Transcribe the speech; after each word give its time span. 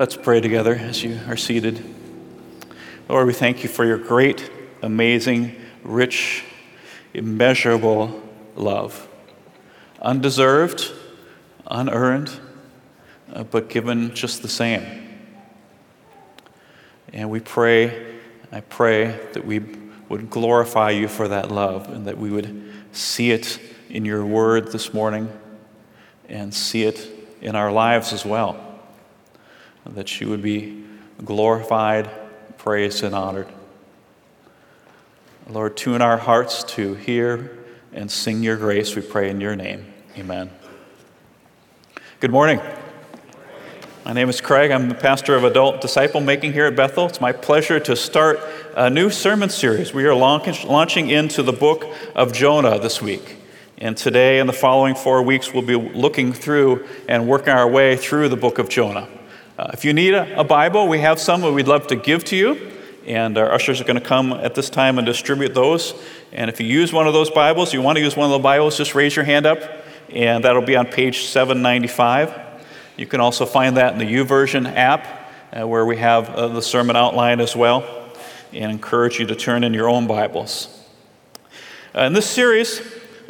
Let's 0.00 0.16
pray 0.16 0.40
together 0.40 0.74
as 0.74 1.04
you 1.04 1.20
are 1.28 1.36
seated. 1.36 1.84
Lord, 3.06 3.26
we 3.26 3.34
thank 3.34 3.62
you 3.62 3.68
for 3.68 3.84
your 3.84 3.98
great, 3.98 4.50
amazing, 4.80 5.54
rich, 5.82 6.42
immeasurable 7.12 8.22
love. 8.56 9.06
Undeserved, 10.00 10.90
unearned, 11.66 12.30
uh, 13.30 13.42
but 13.42 13.68
given 13.68 14.14
just 14.14 14.40
the 14.40 14.48
same. 14.48 14.82
And 17.12 17.28
we 17.28 17.40
pray, 17.40 18.16
I 18.50 18.62
pray 18.62 19.20
that 19.34 19.44
we 19.44 19.58
would 20.08 20.30
glorify 20.30 20.92
you 20.92 21.08
for 21.08 21.28
that 21.28 21.50
love 21.50 21.90
and 21.90 22.06
that 22.06 22.16
we 22.16 22.30
would 22.30 22.72
see 22.92 23.32
it 23.32 23.60
in 23.90 24.06
your 24.06 24.24
word 24.24 24.72
this 24.72 24.94
morning 24.94 25.28
and 26.26 26.54
see 26.54 26.84
it 26.84 27.06
in 27.42 27.54
our 27.54 27.70
lives 27.70 28.14
as 28.14 28.24
well 28.24 28.68
that 29.86 30.08
she 30.08 30.24
would 30.24 30.42
be 30.42 30.84
glorified, 31.24 32.10
praised, 32.58 33.02
and 33.02 33.14
honored. 33.14 33.48
Lord, 35.48 35.76
tune 35.76 36.00
our 36.00 36.16
hearts 36.16 36.62
to 36.64 36.94
hear 36.94 37.58
and 37.92 38.10
sing 38.10 38.42
your 38.42 38.56
grace, 38.56 38.94
we 38.94 39.02
pray 39.02 39.30
in 39.30 39.40
your 39.40 39.56
name. 39.56 39.92
Amen. 40.16 40.50
Good 42.20 42.30
morning. 42.30 42.60
My 44.04 44.12
name 44.12 44.28
is 44.28 44.40
Craig. 44.40 44.70
I'm 44.70 44.88
the 44.88 44.94
pastor 44.94 45.34
of 45.34 45.44
adult 45.44 45.80
disciple 45.80 46.20
making 46.20 46.52
here 46.52 46.66
at 46.66 46.76
Bethel. 46.76 47.06
It's 47.06 47.20
my 47.20 47.32
pleasure 47.32 47.80
to 47.80 47.96
start 47.96 48.40
a 48.76 48.88
new 48.88 49.10
sermon 49.10 49.50
series. 49.50 49.92
We 49.92 50.04
are 50.04 50.14
launching 50.14 51.10
into 51.10 51.42
the 51.42 51.52
book 51.52 51.84
of 52.14 52.32
Jonah 52.32 52.78
this 52.78 53.02
week. 53.02 53.36
And 53.78 53.96
today 53.96 54.38
and 54.38 54.48
the 54.48 54.54
following 54.54 54.94
four 54.94 55.22
weeks, 55.22 55.52
we'll 55.52 55.62
be 55.62 55.76
looking 55.76 56.32
through 56.32 56.86
and 57.08 57.26
working 57.26 57.50
our 57.50 57.68
way 57.68 57.96
through 57.96 58.28
the 58.28 58.36
book 58.36 58.58
of 58.58 58.68
Jonah. 58.68 59.08
Uh, 59.60 59.68
if 59.74 59.84
you 59.84 59.92
need 59.92 60.14
a, 60.14 60.40
a, 60.40 60.42
Bible, 60.42 60.88
we 60.88 61.00
have 61.00 61.20
some 61.20 61.42
that 61.42 61.52
we'd 61.52 61.68
love 61.68 61.86
to 61.88 61.94
give 61.94 62.24
to 62.24 62.34
you. 62.34 62.72
And 63.06 63.36
our 63.36 63.52
ushers 63.52 63.78
are 63.78 63.84
going 63.84 64.00
to 64.00 64.08
come 64.08 64.32
at 64.32 64.54
this 64.54 64.70
time 64.70 64.96
and 64.96 65.04
distribute 65.04 65.52
those. 65.52 65.92
And 66.32 66.48
if 66.48 66.62
you 66.62 66.66
use 66.66 66.94
one 66.94 67.06
of 67.06 67.12
those 67.12 67.28
Bibles, 67.28 67.74
you 67.74 67.82
want 67.82 67.98
to 67.98 68.02
use 68.02 68.16
one 68.16 68.24
of 68.24 68.32
the 68.32 68.42
Bibles, 68.42 68.78
just 68.78 68.94
raise 68.94 69.14
your 69.14 69.26
hand 69.26 69.44
up, 69.44 69.58
and 70.08 70.44
that'll 70.44 70.62
be 70.62 70.76
on 70.76 70.86
page 70.86 71.24
795. 71.24 72.64
You 72.96 73.04
can 73.04 73.20
also 73.20 73.44
find 73.44 73.76
that 73.76 73.92
in 73.92 73.98
the 73.98 74.06
YouVersion 74.06 74.64
app, 74.74 75.06
uh, 75.52 75.68
where 75.68 75.84
we 75.84 75.98
have 75.98 76.30
uh, 76.30 76.48
the 76.48 76.62
sermon 76.62 76.96
outline 76.96 77.38
as 77.38 77.54
well, 77.54 77.84
and 78.54 78.72
encourage 78.72 79.20
you 79.20 79.26
to 79.26 79.36
turn 79.36 79.62
in 79.62 79.74
your 79.74 79.90
own 79.90 80.06
Bibles. 80.06 80.82
Uh, 81.94 82.04
in 82.04 82.14
this 82.14 82.24
series, 82.24 82.80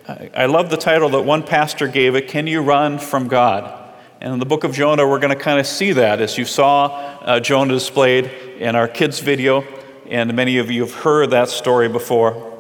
I 0.06 0.46
love 0.46 0.70
the 0.70 0.77
title 0.77 1.08
that 1.08 1.22
one 1.22 1.42
pastor 1.42 1.88
gave 1.88 2.14
it 2.14 2.28
Can 2.28 2.46
You 2.46 2.62
Run 2.62 3.00
from 3.00 3.27
God? 3.27 3.80
And 4.22 4.34
in 4.34 4.38
the 4.38 4.44
book 4.44 4.64
of 4.64 4.72
Jonah, 4.72 5.08
we're 5.08 5.18
going 5.18 5.34
to 5.34 5.42
kind 5.42 5.58
of 5.58 5.66
see 5.66 5.92
that 5.92 6.20
as 6.20 6.36
you 6.36 6.44
saw 6.44 6.88
uh, 7.22 7.40
Jonah 7.40 7.72
displayed 7.72 8.27
in 8.58 8.77
our 8.77 8.86
kids' 8.86 9.18
video, 9.20 9.64
and 10.10 10.36
many 10.36 10.58
of 10.58 10.70
you 10.70 10.82
have 10.82 10.92
heard 10.92 11.30
that 11.30 11.48
story 11.48 11.88
before. 11.88 12.58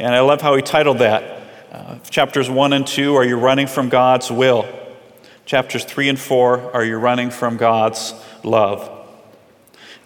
And 0.00 0.12
I 0.12 0.18
love 0.18 0.42
how 0.42 0.56
he 0.56 0.62
titled 0.62 0.98
that. 0.98 1.42
Uh, 1.70 1.98
chapters 2.10 2.50
1 2.50 2.72
and 2.72 2.84
2 2.84 3.14
Are 3.14 3.24
you 3.24 3.36
running 3.36 3.68
from 3.68 3.88
God's 3.88 4.32
will? 4.32 4.66
Chapters 5.46 5.84
3 5.84 6.08
and 6.08 6.18
4 6.18 6.74
Are 6.74 6.84
you 6.84 6.96
running 6.96 7.30
from 7.30 7.56
God's 7.56 8.12
love? 8.42 8.90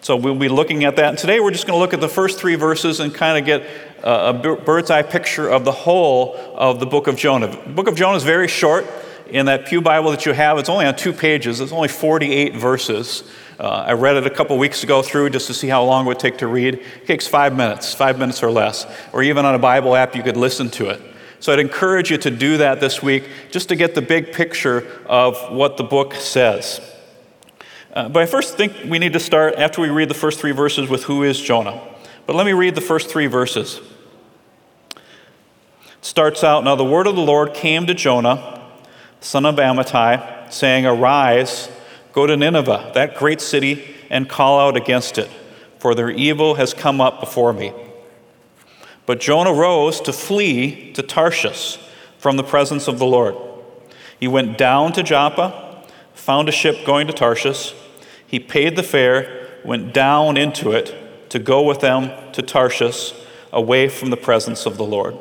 So 0.03 0.17
we'll 0.17 0.35
be 0.35 0.51
looking 0.51 0.85
at 0.85 0.97
that. 0.97 1.09
And 1.09 1.19
today 1.19 1.41
we're 1.41 1.51
just 1.51 1.67
going 1.67 1.79
to 1.79 1.81
look 1.81 1.95
at 1.95 2.03
the 2.03 2.11
first 2.11 2.39
three 2.39 2.57
verses 2.57 3.01
and 3.01 3.15
kind 3.15 3.39
of 3.39 3.47
get 3.47 3.67
a 4.05 4.35
bird's 4.35 4.91
eye 4.91 5.03
picture 5.03 5.49
of 5.49 5.65
the 5.65 5.73
whole 5.73 6.37
of 6.37 6.79
the 6.79 6.87
book 6.87 7.07
of 7.07 7.17
Jonah. 7.17 7.47
The 7.47 7.73
book 7.73 7.89
of 7.89 7.97
Jonah 7.97 8.19
is 8.19 8.23
very 8.23 8.49
short 8.49 8.87
in 9.31 9.47
that 9.47 9.67
Pew 9.67 9.81
Bible 9.81 10.11
that 10.11 10.27
you 10.27 10.33
have, 10.33 10.59
it's 10.59 10.69
only 10.69 10.87
on 10.87 10.97
two 10.97 11.13
pages, 11.13 11.61
it's 11.61 11.73
only 11.73 11.89
48 11.89 12.57
verses. 12.57 13.25
Uh, 13.59 13.85
I 13.89 13.93
read 13.93 14.17
it 14.17 14.27
a 14.27 14.31
couple 14.31 14.57
weeks 14.57 14.85
ago 14.85 15.03
through 15.03 15.31
just 15.31 15.49
to 15.49 15.55
see 15.55 15.69
how 15.69 15.85
long 15.85 16.07
it 16.07 16.09
would 16.09 16.19
take 16.19 16.39
to 16.39 16.47
read. 16.47 16.75
It 16.75 17.07
takes 17.07 17.27
five 17.27 17.57
minutes, 17.57 17.93
five 17.93 18.19
minutes 18.19 18.43
or 18.43 18.51
less. 18.51 18.87
Or 19.13 19.23
even 19.23 19.45
on 19.45 19.55
a 19.55 19.59
Bible 19.59 19.97
app, 19.97 20.15
you 20.15 20.23
could 20.23 20.37
listen 20.37 20.71
to 20.71 20.91
it. 20.91 21.03
So 21.41 21.53
I'd 21.53 21.59
encourage 21.59 22.11
you 22.11 22.19
to 22.19 22.31
do 22.31 22.59
that 22.59 22.81
this 22.81 23.03
week 23.03 23.29
just 23.51 23.69
to 23.69 23.77
get 23.77 23.95
the 23.95 24.03
big 24.03 24.33
picture 24.33 24.87
of 25.07 25.53
what 25.53 25.77
the 25.77 25.85
book 25.85 26.15
says. 26.15 26.81
Uh, 27.93 28.09
but 28.09 28.23
I 28.23 28.27
first 28.27 28.57
think 28.57 28.75
we 28.87 28.99
need 28.99 29.13
to 29.15 29.21
start, 29.21 29.55
after 29.57 29.81
we 29.81 29.89
read 29.89 30.09
the 30.09 30.15
first 30.15 30.41
three 30.41 30.53
verses, 30.53 30.89
with 30.89 31.05
who 31.05 31.23
is 31.23 31.41
Jonah. 31.41 31.81
But 32.27 32.37
let 32.37 32.47
me 32.47 32.53
read 32.53 32.75
the 32.75 32.81
first 32.81 33.09
three 33.09 33.27
verses. 33.27 33.81
It 34.95 35.01
starts 36.05 36.45
out 36.45 36.63
Now 36.65 36.77
the 36.77 36.85
word 36.85 37.07
of 37.07 37.17
the 37.17 37.23
Lord 37.23 37.55
came 37.55 37.87
to 37.87 37.95
Jonah 37.95 38.58
son 39.21 39.47
of 39.47 39.57
Amittai, 39.57 40.53
saying, 40.53 40.87
Arise, 40.87 41.69
go 42.13 42.27
to 42.27 42.37
Nineveh, 42.37 42.93
that 42.95 43.17
great 43.17 43.41
city, 43.41 43.95
and 44.11 44.29
call 44.29 44.59
out 44.61 44.77
against 44.77 45.19
it, 45.19 45.31
for 45.79 45.95
their 45.95 46.11
evil 46.11 46.55
has 46.55 46.75
come 46.75 47.01
up 47.01 47.21
before 47.21 47.53
me. 47.53 47.73
But 49.07 49.21
Jonah 49.21 49.53
rose 49.53 50.01
to 50.03 50.13
flee 50.13 50.93
to 50.93 51.03
Tarshish 51.03 51.79
from 52.19 52.37
the 52.37 52.43
presence 52.43 52.89
of 52.89 52.99
the 52.99 53.07
Lord. 53.07 53.37
He 54.19 54.29
went 54.29 54.59
down 54.59 54.93
to 54.93 55.03
Joppa, 55.03 55.85
found 56.15 56.49
a 56.49 56.53
ship 56.53 56.85
going 56.85 57.07
to 57.07 57.13
Tarshish. 57.13 57.75
He 58.27 58.39
paid 58.39 58.77
the 58.77 58.83
fare, 58.83 59.49
went 59.65 59.95
down 59.95 60.37
into 60.37 60.73
it 60.73 61.31
to 61.31 61.39
go 61.39 61.63
with 61.63 61.81
them 61.81 62.11
to 62.33 62.43
Tarshish, 62.43 63.15
away 63.53 63.89
from 63.89 64.11
the 64.11 64.17
presence 64.17 64.67
of 64.67 64.77
the 64.77 64.85
Lord. 64.85 65.17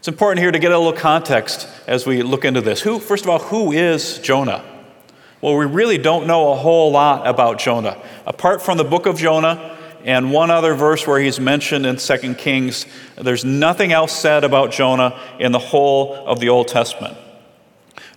It's 0.00 0.08
important 0.08 0.40
here 0.42 0.50
to 0.50 0.58
get 0.58 0.72
a 0.72 0.78
little 0.78 0.98
context 0.98 1.68
as 1.86 2.06
we 2.06 2.22
look 2.22 2.46
into 2.46 2.62
this. 2.62 2.80
Who, 2.80 3.00
first 3.00 3.24
of 3.24 3.28
all, 3.28 3.38
who 3.38 3.70
is 3.72 4.18
Jonah? 4.20 4.64
Well, 5.42 5.54
we 5.58 5.66
really 5.66 5.98
don't 5.98 6.26
know 6.26 6.52
a 6.52 6.56
whole 6.56 6.90
lot 6.90 7.26
about 7.26 7.58
Jonah. 7.58 8.02
Apart 8.24 8.62
from 8.62 8.78
the 8.78 8.84
book 8.84 9.04
of 9.04 9.18
Jonah 9.18 9.76
and 10.02 10.32
one 10.32 10.50
other 10.50 10.72
verse 10.72 11.06
where 11.06 11.20
he's 11.20 11.38
mentioned 11.38 11.84
in 11.84 11.96
2 11.96 12.34
Kings, 12.36 12.86
there's 13.16 13.44
nothing 13.44 13.92
else 13.92 14.12
said 14.12 14.42
about 14.42 14.72
Jonah 14.72 15.20
in 15.38 15.52
the 15.52 15.58
whole 15.58 16.14
of 16.26 16.40
the 16.40 16.48
Old 16.48 16.68
Testament. 16.68 17.18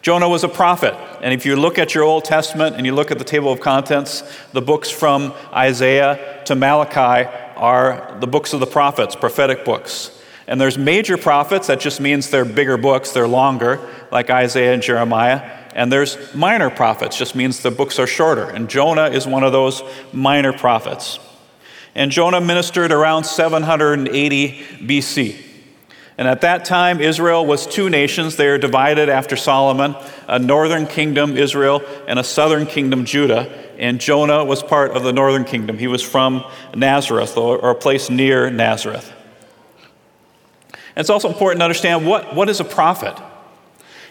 Jonah 0.02 0.30
was 0.30 0.46
a 0.46 0.50
prophet, 0.50 0.94
and 1.22 1.34
if 1.34 1.46
you 1.46 1.58
look 1.58 1.78
at 1.78 1.94
your 1.94 2.06
Old 2.06 2.24
Testament 2.24 2.78
and 2.78 2.86
you 2.86 2.96
look 2.96 3.12
at 3.12 3.18
the 3.18 3.26
table 3.26 3.52
of 3.52 3.60
contents, 3.60 4.24
the 4.54 4.62
books 4.62 4.90
from 4.90 5.34
Isaiah 5.52 6.44
to 6.46 6.56
Malachi 6.56 7.30
are 7.58 8.16
the 8.22 8.28
books 8.28 8.54
of 8.54 8.62
the 8.62 8.68
prophets, 8.68 9.18
prophetic 9.18 9.66
books. 9.66 10.13
And 10.48 10.60
there's 10.60 10.78
major 10.78 11.18
prophets, 11.18 11.68
that 11.68 11.80
just 11.80 12.02
means 12.02 12.30
they're 12.30 12.46
bigger 12.46 12.78
books, 12.78 13.12
they're 13.12 13.28
longer, 13.28 13.80
like 14.12 14.30
Isaiah 14.30 14.74
and 14.74 14.84
Jeremiah. 14.84 15.40
And 15.76 15.92
there's 15.92 16.34
minor 16.36 16.70
prophets, 16.70 17.18
just 17.18 17.36
means 17.36 17.62
the 17.62 17.72
books 17.72 17.98
are 17.98 18.08
shorter. 18.08 18.50
And 18.50 18.70
Jonah 18.70 19.10
is 19.10 19.26
one 19.26 19.44
of 19.44 19.52
those 19.52 19.82
minor 20.12 20.54
prophets. 20.54 21.20
And 21.96 22.12
Jonah 22.12 22.42
ministered 22.42 22.92
around 22.92 23.24
780 23.24 24.64
BC. 24.82 25.42
And 26.18 26.28
at 26.28 26.42
that 26.42 26.66
time, 26.66 27.02
Israel 27.02 27.46
was 27.46 27.66
two 27.66 27.90
nations. 27.90 28.36
They 28.36 28.48
are 28.48 28.60
divided 28.60 29.10
after 29.10 29.36
Solomon 29.36 29.96
a 30.28 30.38
northern 30.38 30.86
kingdom, 30.86 31.38
Israel, 31.38 31.82
and 32.08 32.20
a 32.20 32.24
southern 32.24 32.68
kingdom, 32.68 33.06
Judah. 33.06 33.52
And 33.80 34.00
Jonah 34.00 34.46
was 34.46 34.62
part 34.62 34.92
of 34.92 35.04
the 35.04 35.14
northern 35.14 35.44
kingdom. 35.44 35.78
He 35.78 35.88
was 35.88 36.04
from 36.04 36.44
Nazareth, 36.76 37.36
or 37.38 37.72
a 37.72 37.76
place 37.76 38.10
near 38.10 38.52
Nazareth. 38.52 39.12
And 40.96 41.02
it's 41.02 41.10
also 41.10 41.28
important 41.28 41.60
to 41.62 41.66
understand 41.66 42.06
what, 42.06 42.36
what 42.36 42.50
is 42.50 42.60
a 42.60 42.66
prophet. 42.66 43.18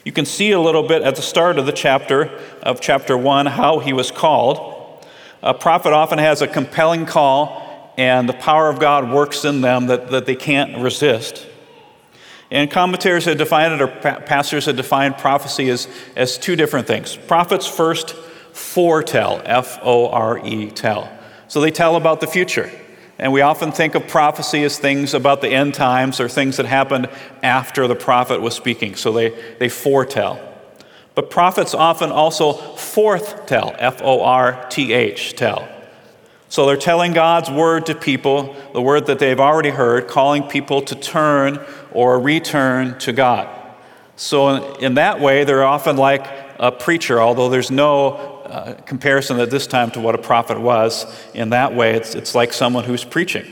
You 0.05 0.13
can 0.13 0.25
see 0.25 0.51
a 0.51 0.61
little 0.61 0.83
bit 0.83 1.03
at 1.03 1.15
the 1.15 1.23
start 1.23 1.59
of 1.59 1.67
the 1.67 1.73
chapter, 1.73 2.29
of 2.63 2.81
chapter 2.81 3.17
1, 3.17 3.47
how 3.47 3.79
he 3.79 3.93
was 3.93 4.11
called. 4.11 5.07
A 5.43 5.55
prophet 5.55 5.93
often 5.93 6.19
has 6.19 6.43
a 6.43 6.49
compelling 6.49 7.07
call, 7.07 7.95
and 7.97 8.29
the 8.29 8.33
power 8.33 8.69
of 8.69 8.81
God 8.81 9.13
works 9.13 9.45
in 9.45 9.61
them 9.61 9.87
that, 9.87 10.11
that 10.11 10.27
they 10.27 10.35
can't 10.35 10.83
resist. 10.83 11.47
And 12.51 12.71
commentators 12.71 13.25
have 13.27 13.39
defined 13.39 13.75
it, 13.75 13.81
or 13.81 13.89
pastors 13.89 14.67
have 14.67 14.77
defined 14.77 15.19
prophecy 15.19 15.71
as, 15.71 15.89
as 16.17 16.37
two 16.37 16.57
different 16.57 16.87
things. 16.87 17.17
Prophets 17.17 17.67
first 17.67 18.15
foretell, 18.53 19.41
F 19.45 19.79
O 19.83 20.09
R 20.09 20.45
E, 20.45 20.71
tell. 20.71 21.11
So 21.49 21.61
they 21.61 21.71
tell 21.71 21.97
about 21.97 22.21
the 22.21 22.27
future. 22.27 22.71
And 23.23 23.33
we 23.33 23.41
often 23.41 23.71
think 23.71 23.95
of 23.95 24.09
prophecy 24.09 24.65
as 24.65 24.81
things 24.81 25.15
about 25.15 25.43
the 25.43 25.49
end 25.49 25.75
times 25.75 26.19
or 26.19 26.29
things 26.29 26.57
that 26.57 26.67
happened 26.67 27.09
after 27.41 27.87
the 27.87 27.95
prophet 27.95 28.41
was 28.41 28.53
speaking. 28.53 28.97
So 28.97 29.13
they, 29.13 29.31
they 29.61 29.69
foretell. 29.69 30.41
But 31.15 31.31
prophets 31.31 31.73
often 31.73 32.11
also 32.11 32.53
forth-tell, 32.53 33.77
F 33.79 34.03
O 34.03 34.23
R 34.25 34.67
T 34.71 34.93
H, 34.93 35.37
tell. 35.37 35.69
So 36.49 36.67
they're 36.67 36.77
telling 36.77 37.13
God's 37.13 37.49
word 37.49 37.87
to 37.87 37.95
people, 37.95 38.57
the 38.73 38.83
word 38.83 39.07
that 39.07 39.21
they've 39.21 39.39
already 39.39 39.71
heard, 39.71 40.09
calling 40.09 40.43
people 40.43 40.83
to 40.83 40.97
turn 40.97 41.65
or 41.93 42.19
return 42.19 42.99
to 42.99 43.13
God. 43.13 43.49
So, 44.17 44.75
in 44.79 44.95
that 44.95 45.21
way, 45.21 45.45
they're 45.45 45.65
often 45.65 45.97
like 45.97 46.27
a 46.59 46.73
preacher, 46.73 47.21
although 47.21 47.49
there's 47.49 47.71
no 47.71 48.32
uh, 48.45 48.75
comparison 48.87 49.41
at 49.41 49.51
this 49.51 49.67
time 49.67 49.91
to 49.93 50.01
what 50.01 50.15
a 50.15 50.19
prophet 50.19 50.61
was. 50.61 51.07
In 51.35 51.51
that 51.51 51.75
way, 51.75 51.95
it's, 51.95 52.15
it's 52.15 52.35
like 52.35 52.53
someone 52.53 52.85
who's 52.85 53.05
preaching. 53.05 53.47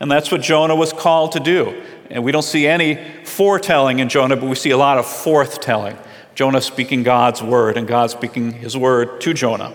And 0.00 0.10
that's 0.10 0.30
what 0.30 0.40
Jonah 0.40 0.76
was 0.76 0.92
called 0.92 1.32
to 1.32 1.40
do. 1.40 1.82
And 2.10 2.24
we 2.24 2.32
don't 2.32 2.42
see 2.42 2.66
any 2.66 3.02
foretelling 3.24 4.00
in 4.00 4.08
Jonah, 4.08 4.36
but 4.36 4.48
we 4.48 4.54
see 4.54 4.70
a 4.70 4.76
lot 4.76 4.98
of 4.98 5.06
forthtelling. 5.06 5.96
Jonah 6.34 6.60
speaking 6.60 7.02
God's 7.02 7.42
word 7.42 7.76
and 7.76 7.86
God 7.86 8.10
speaking 8.10 8.52
his 8.52 8.76
word 8.76 9.20
to 9.22 9.32
Jonah. 9.32 9.72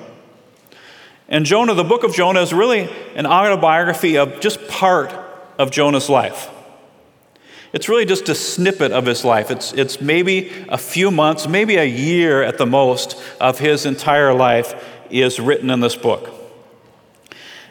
And 1.27 1.45
Jonah, 1.45 1.73
the 1.73 1.83
book 1.83 2.03
of 2.03 2.13
Jonah, 2.13 2.41
is 2.41 2.53
really 2.53 2.89
an 3.15 3.25
autobiography 3.25 4.17
of 4.17 4.39
just 4.39 4.67
part 4.67 5.13
of 5.57 5.71
Jonah's 5.71 6.09
life. 6.09 6.49
It's 7.71 7.87
really 7.87 8.05
just 8.05 8.27
a 8.29 8.35
snippet 8.35 8.91
of 8.91 9.05
his 9.05 9.23
life. 9.23 9.51
It's, 9.51 9.73
it's 9.73 10.01
maybe 10.01 10.51
a 10.69 10.77
few 10.77 11.11
months, 11.11 11.47
maybe 11.47 11.75
a 11.75 11.85
year 11.85 12.41
at 12.41 12.57
the 12.57 12.65
most, 12.65 13.21
of 13.39 13.59
his 13.59 13.85
entire 13.85 14.33
life 14.33 14.73
is 15.11 15.39
written 15.39 15.69
in 15.69 15.79
this 15.79 15.95
book. 15.95 16.29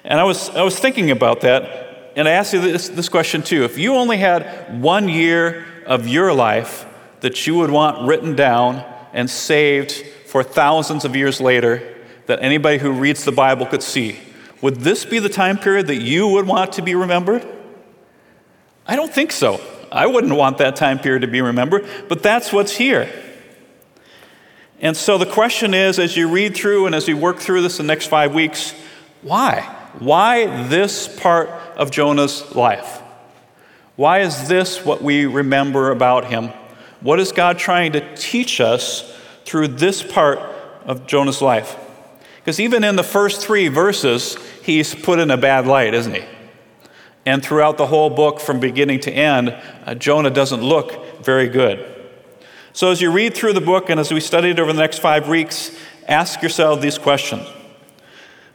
And 0.04 0.20
I 0.20 0.24
was, 0.24 0.50
I 0.50 0.62
was 0.62 0.78
thinking 0.78 1.10
about 1.10 1.40
that, 1.40 2.12
and 2.16 2.28
I 2.28 2.32
asked 2.32 2.52
you 2.52 2.60
this, 2.60 2.88
this 2.88 3.08
question 3.08 3.42
too. 3.42 3.64
If 3.64 3.76
you 3.76 3.94
only 3.94 4.18
had 4.18 4.80
one 4.80 5.08
year 5.08 5.66
of 5.84 6.06
your 6.06 6.32
life 6.32 6.86
that 7.20 7.46
you 7.46 7.56
would 7.56 7.70
want 7.70 8.06
written 8.06 8.36
down 8.36 8.84
and 9.12 9.28
saved 9.28 9.92
for 10.26 10.44
thousands 10.44 11.04
of 11.04 11.16
years 11.16 11.40
later, 11.40 11.96
that 12.26 12.40
anybody 12.42 12.78
who 12.78 12.92
reads 12.92 13.24
the 13.24 13.32
Bible 13.32 13.66
could 13.66 13.82
see, 13.82 14.18
would 14.60 14.76
this 14.76 15.04
be 15.04 15.18
the 15.18 15.28
time 15.28 15.58
period 15.58 15.88
that 15.88 16.00
you 16.00 16.28
would 16.28 16.46
want 16.46 16.72
to 16.74 16.82
be 16.82 16.94
remembered? 16.94 17.46
I 18.86 18.94
don't 18.94 19.12
think 19.12 19.32
so. 19.32 19.60
I 19.90 20.06
wouldn't 20.06 20.34
want 20.34 20.58
that 20.58 20.76
time 20.76 20.98
period 20.98 21.20
to 21.20 21.28
be 21.28 21.40
remembered, 21.40 21.86
but 22.08 22.22
that's 22.22 22.52
what's 22.52 22.76
here. 22.76 23.10
And 24.80 24.96
so 24.96 25.18
the 25.18 25.26
question 25.26 25.74
is 25.74 25.98
as 25.98 26.16
you 26.16 26.28
read 26.28 26.56
through 26.56 26.86
and 26.86 26.94
as 26.94 27.08
we 27.08 27.14
work 27.14 27.38
through 27.38 27.62
this 27.62 27.80
in 27.80 27.86
the 27.86 27.92
next 27.92 28.06
five 28.06 28.34
weeks, 28.34 28.74
why? 29.22 29.60
Why 29.98 30.68
this 30.68 31.08
part 31.08 31.48
of 31.76 31.90
Jonah's 31.90 32.54
life? 32.54 33.02
Why 33.96 34.20
is 34.20 34.46
this 34.46 34.84
what 34.84 35.02
we 35.02 35.26
remember 35.26 35.90
about 35.90 36.26
him? 36.26 36.50
What 37.00 37.18
is 37.18 37.32
God 37.32 37.58
trying 37.58 37.92
to 37.92 38.16
teach 38.16 38.60
us 38.60 39.12
through 39.44 39.68
this 39.68 40.02
part 40.02 40.38
of 40.84 41.06
Jonah's 41.06 41.42
life? 41.42 41.76
Because 42.36 42.60
even 42.60 42.84
in 42.84 42.96
the 42.96 43.02
first 43.02 43.40
three 43.40 43.68
verses, 43.68 44.36
he's 44.62 44.94
put 44.94 45.18
in 45.18 45.30
a 45.30 45.36
bad 45.36 45.66
light, 45.66 45.94
isn't 45.94 46.14
he? 46.14 46.24
And 47.28 47.44
throughout 47.44 47.76
the 47.76 47.88
whole 47.88 48.08
book, 48.08 48.40
from 48.40 48.58
beginning 48.58 49.00
to 49.00 49.12
end, 49.12 49.54
uh, 49.84 49.94
Jonah 49.94 50.30
doesn't 50.30 50.62
look 50.62 51.22
very 51.22 51.46
good. 51.46 51.84
So, 52.72 52.90
as 52.90 53.02
you 53.02 53.12
read 53.12 53.34
through 53.34 53.52
the 53.52 53.60
book 53.60 53.90
and 53.90 54.00
as 54.00 54.10
we 54.10 54.18
study 54.18 54.48
it 54.48 54.58
over 54.58 54.72
the 54.72 54.80
next 54.80 55.00
five 55.00 55.28
weeks, 55.28 55.78
ask 56.06 56.40
yourself 56.40 56.80
these 56.80 56.96
questions 56.96 57.46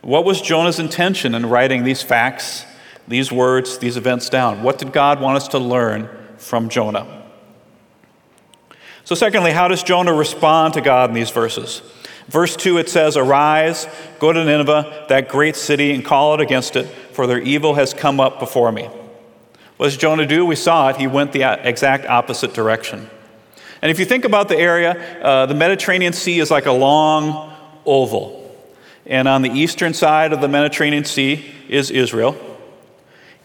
What 0.01 0.25
was 0.25 0.41
Jonah's 0.41 0.79
intention 0.79 1.35
in 1.35 1.45
writing 1.45 1.83
these 1.83 2.01
facts, 2.01 2.65
these 3.07 3.31
words, 3.31 3.77
these 3.77 3.95
events 3.95 4.27
down? 4.27 4.63
What 4.63 4.79
did 4.79 4.91
God 4.91 5.21
want 5.21 5.37
us 5.37 5.47
to 5.49 5.59
learn 5.59 6.09
from 6.37 6.67
Jonah? 6.67 7.29
So, 9.03 9.13
secondly, 9.13 9.51
how 9.51 9.67
does 9.67 9.83
Jonah 9.83 10.15
respond 10.15 10.73
to 10.73 10.81
God 10.81 11.11
in 11.11 11.13
these 11.13 11.29
verses? 11.29 11.83
Verse 12.27 12.55
2, 12.55 12.77
it 12.77 12.89
says, 12.89 13.17
Arise, 13.17 13.87
go 14.19 14.31
to 14.31 14.43
Nineveh, 14.43 15.05
that 15.09 15.27
great 15.27 15.55
city, 15.55 15.91
and 15.91 16.03
call 16.03 16.33
it 16.35 16.41
against 16.41 16.75
it, 16.75 16.85
for 16.85 17.27
their 17.27 17.39
evil 17.39 17.75
has 17.75 17.93
come 17.93 18.19
up 18.19 18.39
before 18.39 18.71
me. 18.71 18.89
What 19.77 19.87
does 19.87 19.97
Jonah 19.97 20.25
do? 20.25 20.45
We 20.45 20.55
saw 20.55 20.89
it. 20.89 20.97
He 20.97 21.07
went 21.07 21.33
the 21.33 21.43
exact 21.67 22.05
opposite 22.05 22.53
direction. 22.53 23.09
And 23.81 23.91
if 23.91 23.99
you 23.99 24.05
think 24.05 24.23
about 24.23 24.47
the 24.47 24.57
area, 24.57 25.21
uh, 25.21 25.45
the 25.45 25.55
Mediterranean 25.55 26.13
Sea 26.13 26.39
is 26.39 26.49
like 26.49 26.65
a 26.65 26.71
long 26.71 27.53
oval. 27.85 28.39
And 29.05 29.27
on 29.27 29.41
the 29.41 29.49
eastern 29.49 29.93
side 29.93 30.31
of 30.31 30.39
the 30.39 30.47
Mediterranean 30.47 31.03
Sea 31.03 31.45
is 31.67 31.91
Israel. 31.91 32.37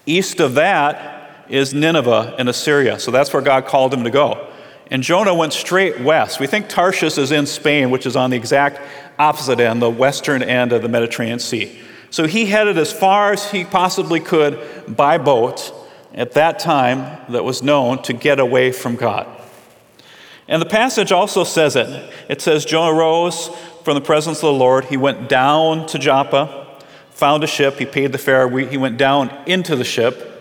East 0.06 0.38
of 0.38 0.54
that 0.54 1.46
is 1.48 1.74
Nineveh 1.74 2.36
in 2.38 2.46
Assyria. 2.46 3.00
So 3.00 3.10
that's 3.10 3.32
where 3.32 3.42
God 3.42 3.66
called 3.66 3.92
him 3.92 4.04
to 4.04 4.10
go. 4.10 4.47
And 4.90 5.02
Jonah 5.02 5.34
went 5.34 5.52
straight 5.52 6.00
west. 6.00 6.40
We 6.40 6.46
think 6.46 6.68
Tarshish 6.68 7.18
is 7.18 7.30
in 7.30 7.46
Spain, 7.46 7.90
which 7.90 8.06
is 8.06 8.16
on 8.16 8.30
the 8.30 8.36
exact 8.36 8.80
opposite 9.18 9.60
end, 9.60 9.82
the 9.82 9.90
western 9.90 10.42
end 10.42 10.72
of 10.72 10.82
the 10.82 10.88
Mediterranean 10.88 11.38
Sea. 11.38 11.78
So 12.10 12.26
he 12.26 12.46
headed 12.46 12.78
as 12.78 12.90
far 12.90 13.32
as 13.32 13.50
he 13.50 13.64
possibly 13.64 14.20
could 14.20 14.58
by 14.88 15.18
boat 15.18 15.74
at 16.14 16.32
that 16.32 16.58
time 16.58 17.20
that 17.30 17.44
was 17.44 17.62
known 17.62 18.02
to 18.02 18.14
get 18.14 18.40
away 18.40 18.72
from 18.72 18.96
God. 18.96 19.26
And 20.48 20.62
the 20.62 20.66
passage 20.66 21.12
also 21.12 21.44
says 21.44 21.76
it. 21.76 22.10
It 22.30 22.40
says, 22.40 22.64
Jonah 22.64 22.96
rose 22.96 23.48
from 23.84 23.94
the 23.94 24.00
presence 24.00 24.38
of 24.38 24.42
the 24.42 24.52
Lord. 24.52 24.86
He 24.86 24.96
went 24.96 25.28
down 25.28 25.86
to 25.88 25.98
Joppa, 25.98 26.78
found 27.10 27.44
a 27.44 27.46
ship, 27.46 27.78
he 27.78 27.84
paid 27.84 28.12
the 28.12 28.18
fare. 28.18 28.48
He 28.66 28.78
went 28.78 28.96
down 28.96 29.30
into 29.44 29.76
the 29.76 29.84
ship 29.84 30.37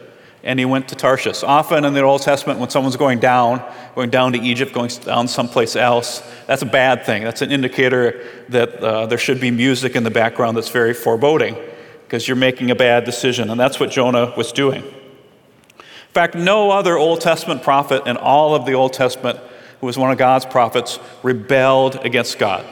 and 0.47 0.57
he 0.57 0.63
went 0.63 0.87
to 0.87 0.95
Tarshish. 0.95 1.43
Often 1.43 1.83
in 1.83 1.93
the 1.93 2.01
Old 2.01 2.21
Testament, 2.21 2.57
when 2.57 2.69
someone's 2.69 2.95
going 2.95 3.19
down, 3.19 3.61
going 3.95 4.09
down 4.09 4.31
to 4.31 4.39
Egypt, 4.39 4.71
going 4.71 4.89
down 5.03 5.27
someplace 5.27 5.75
else, 5.75 6.23
that's 6.47 6.61
a 6.61 6.65
bad 6.65 7.05
thing. 7.05 7.25
That's 7.25 7.41
an 7.41 7.51
indicator 7.51 8.25
that 8.47 8.81
uh, 8.81 9.07
there 9.07 9.17
should 9.17 9.41
be 9.41 9.51
music 9.51 9.97
in 9.97 10.05
the 10.05 10.09
background 10.09 10.55
that's 10.55 10.69
very 10.69 10.93
foreboding 10.93 11.57
because 12.05 12.29
you're 12.29 12.37
making 12.37 12.71
a 12.71 12.75
bad 12.75 13.03
decision. 13.03 13.49
And 13.49 13.59
that's 13.59 13.77
what 13.77 13.91
Jonah 13.91 14.33
was 14.37 14.53
doing. 14.53 14.85
In 14.85 16.13
fact, 16.13 16.33
no 16.33 16.71
other 16.71 16.97
Old 16.97 17.19
Testament 17.19 17.61
prophet 17.61 18.07
in 18.07 18.15
all 18.15 18.55
of 18.55 18.65
the 18.65 18.71
Old 18.71 18.93
Testament 18.93 19.39
who 19.81 19.85
was 19.85 19.97
one 19.97 20.11
of 20.11 20.17
God's 20.17 20.45
prophets 20.45 20.97
rebelled 21.23 21.97
against 22.05 22.39
God. 22.39 22.65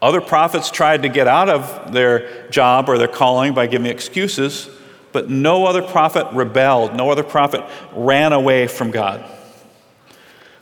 Other 0.00 0.20
prophets 0.20 0.70
tried 0.70 1.02
to 1.02 1.08
get 1.08 1.26
out 1.26 1.48
of 1.48 1.92
their 1.92 2.48
job 2.50 2.88
or 2.88 2.98
their 2.98 3.08
calling 3.08 3.52
by 3.52 3.66
giving 3.66 3.90
excuses. 3.90 4.70
But 5.12 5.28
no 5.28 5.66
other 5.66 5.82
prophet 5.82 6.26
rebelled, 6.32 6.96
no 6.96 7.10
other 7.10 7.22
prophet 7.22 7.62
ran 7.94 8.32
away 8.32 8.66
from 8.66 8.90
God. 8.90 9.24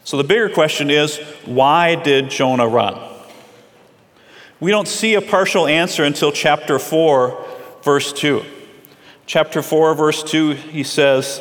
So 0.05 0.17
the 0.17 0.25
bigger 0.25 0.49
question 0.49 0.91
is 0.91 1.19
why 1.45 1.95
did 1.95 2.31
Jonah 2.31 2.67
run? 2.67 3.01
We 4.59 4.71
don't 4.71 4.89
see 4.89 5.15
a 5.15 5.23
partial 5.23 5.67
answer 5.67 6.05
until 6.05 6.33
chapter 6.33 6.79
4, 6.79 7.47
verse 7.83 8.13
2. 8.13 8.45
Chapter 9.25 9.63
4, 9.63 9.95
verse 9.95 10.23
2, 10.23 10.51
he 10.51 10.83
says, 10.83 11.41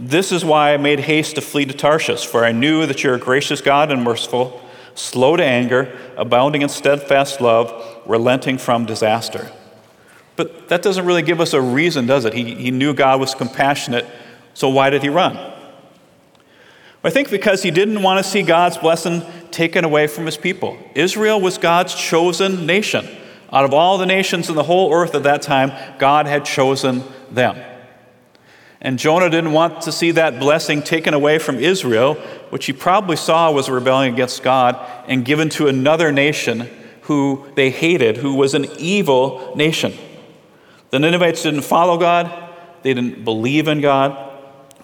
This 0.00 0.32
is 0.32 0.44
why 0.44 0.72
I 0.72 0.76
made 0.76 1.00
haste 1.00 1.34
to 1.34 1.40
flee 1.40 1.66
to 1.66 1.74
Tarshish, 1.74 2.24
for 2.24 2.44
I 2.44 2.52
knew 2.52 2.86
that 2.86 3.02
you're 3.02 3.16
a 3.16 3.18
gracious 3.18 3.60
God 3.60 3.90
and 3.90 4.02
merciful, 4.02 4.62
slow 4.94 5.36
to 5.36 5.44
anger, 5.44 5.94
abounding 6.16 6.62
in 6.62 6.68
steadfast 6.68 7.40
love, 7.40 8.00
relenting 8.06 8.56
from 8.56 8.86
disaster. 8.86 9.50
But 10.36 10.68
that 10.68 10.82
doesn't 10.82 11.04
really 11.04 11.22
give 11.22 11.40
us 11.40 11.52
a 11.52 11.60
reason, 11.60 12.06
does 12.06 12.24
it? 12.24 12.34
He, 12.34 12.54
he 12.54 12.70
knew 12.70 12.92
God 12.92 13.20
was 13.20 13.34
compassionate, 13.34 14.06
so 14.52 14.68
why 14.68 14.90
did 14.90 15.02
he 15.02 15.08
run? 15.08 15.36
I 17.04 17.10
think 17.10 17.30
because 17.30 17.62
he 17.62 17.70
didn't 17.70 18.02
want 18.02 18.24
to 18.24 18.28
see 18.28 18.42
God's 18.42 18.78
blessing 18.78 19.22
taken 19.50 19.84
away 19.84 20.06
from 20.06 20.24
his 20.24 20.38
people. 20.38 20.78
Israel 20.94 21.38
was 21.40 21.58
God's 21.58 21.94
chosen 21.94 22.64
nation. 22.64 23.06
Out 23.52 23.66
of 23.66 23.74
all 23.74 23.98
the 23.98 24.06
nations 24.06 24.48
in 24.48 24.56
the 24.56 24.62
whole 24.64 24.92
earth 24.92 25.14
at 25.14 25.22
that 25.24 25.42
time, 25.42 25.70
God 25.98 26.26
had 26.26 26.44
chosen 26.46 27.04
them. 27.30 27.56
And 28.80 28.98
Jonah 28.98 29.30
didn't 29.30 29.52
want 29.52 29.82
to 29.82 29.92
see 29.92 30.10
that 30.12 30.40
blessing 30.40 30.82
taken 30.82 31.14
away 31.14 31.38
from 31.38 31.58
Israel, 31.58 32.14
which 32.50 32.66
he 32.66 32.72
probably 32.72 33.16
saw 33.16 33.50
was 33.52 33.68
a 33.68 33.72
rebellion 33.72 34.12
against 34.14 34.42
God, 34.42 34.76
and 35.06 35.24
given 35.24 35.48
to 35.50 35.68
another 35.68 36.10
nation 36.10 36.68
who 37.02 37.46
they 37.54 37.70
hated, 37.70 38.16
who 38.18 38.34
was 38.34 38.54
an 38.54 38.66
evil 38.78 39.52
nation. 39.54 39.92
The 40.94 41.00
Ninevites 41.00 41.42
didn't 41.42 41.62
follow 41.62 41.98
God, 41.98 42.32
they 42.82 42.94
didn't 42.94 43.24
believe 43.24 43.66
in 43.66 43.80
God, 43.80 44.30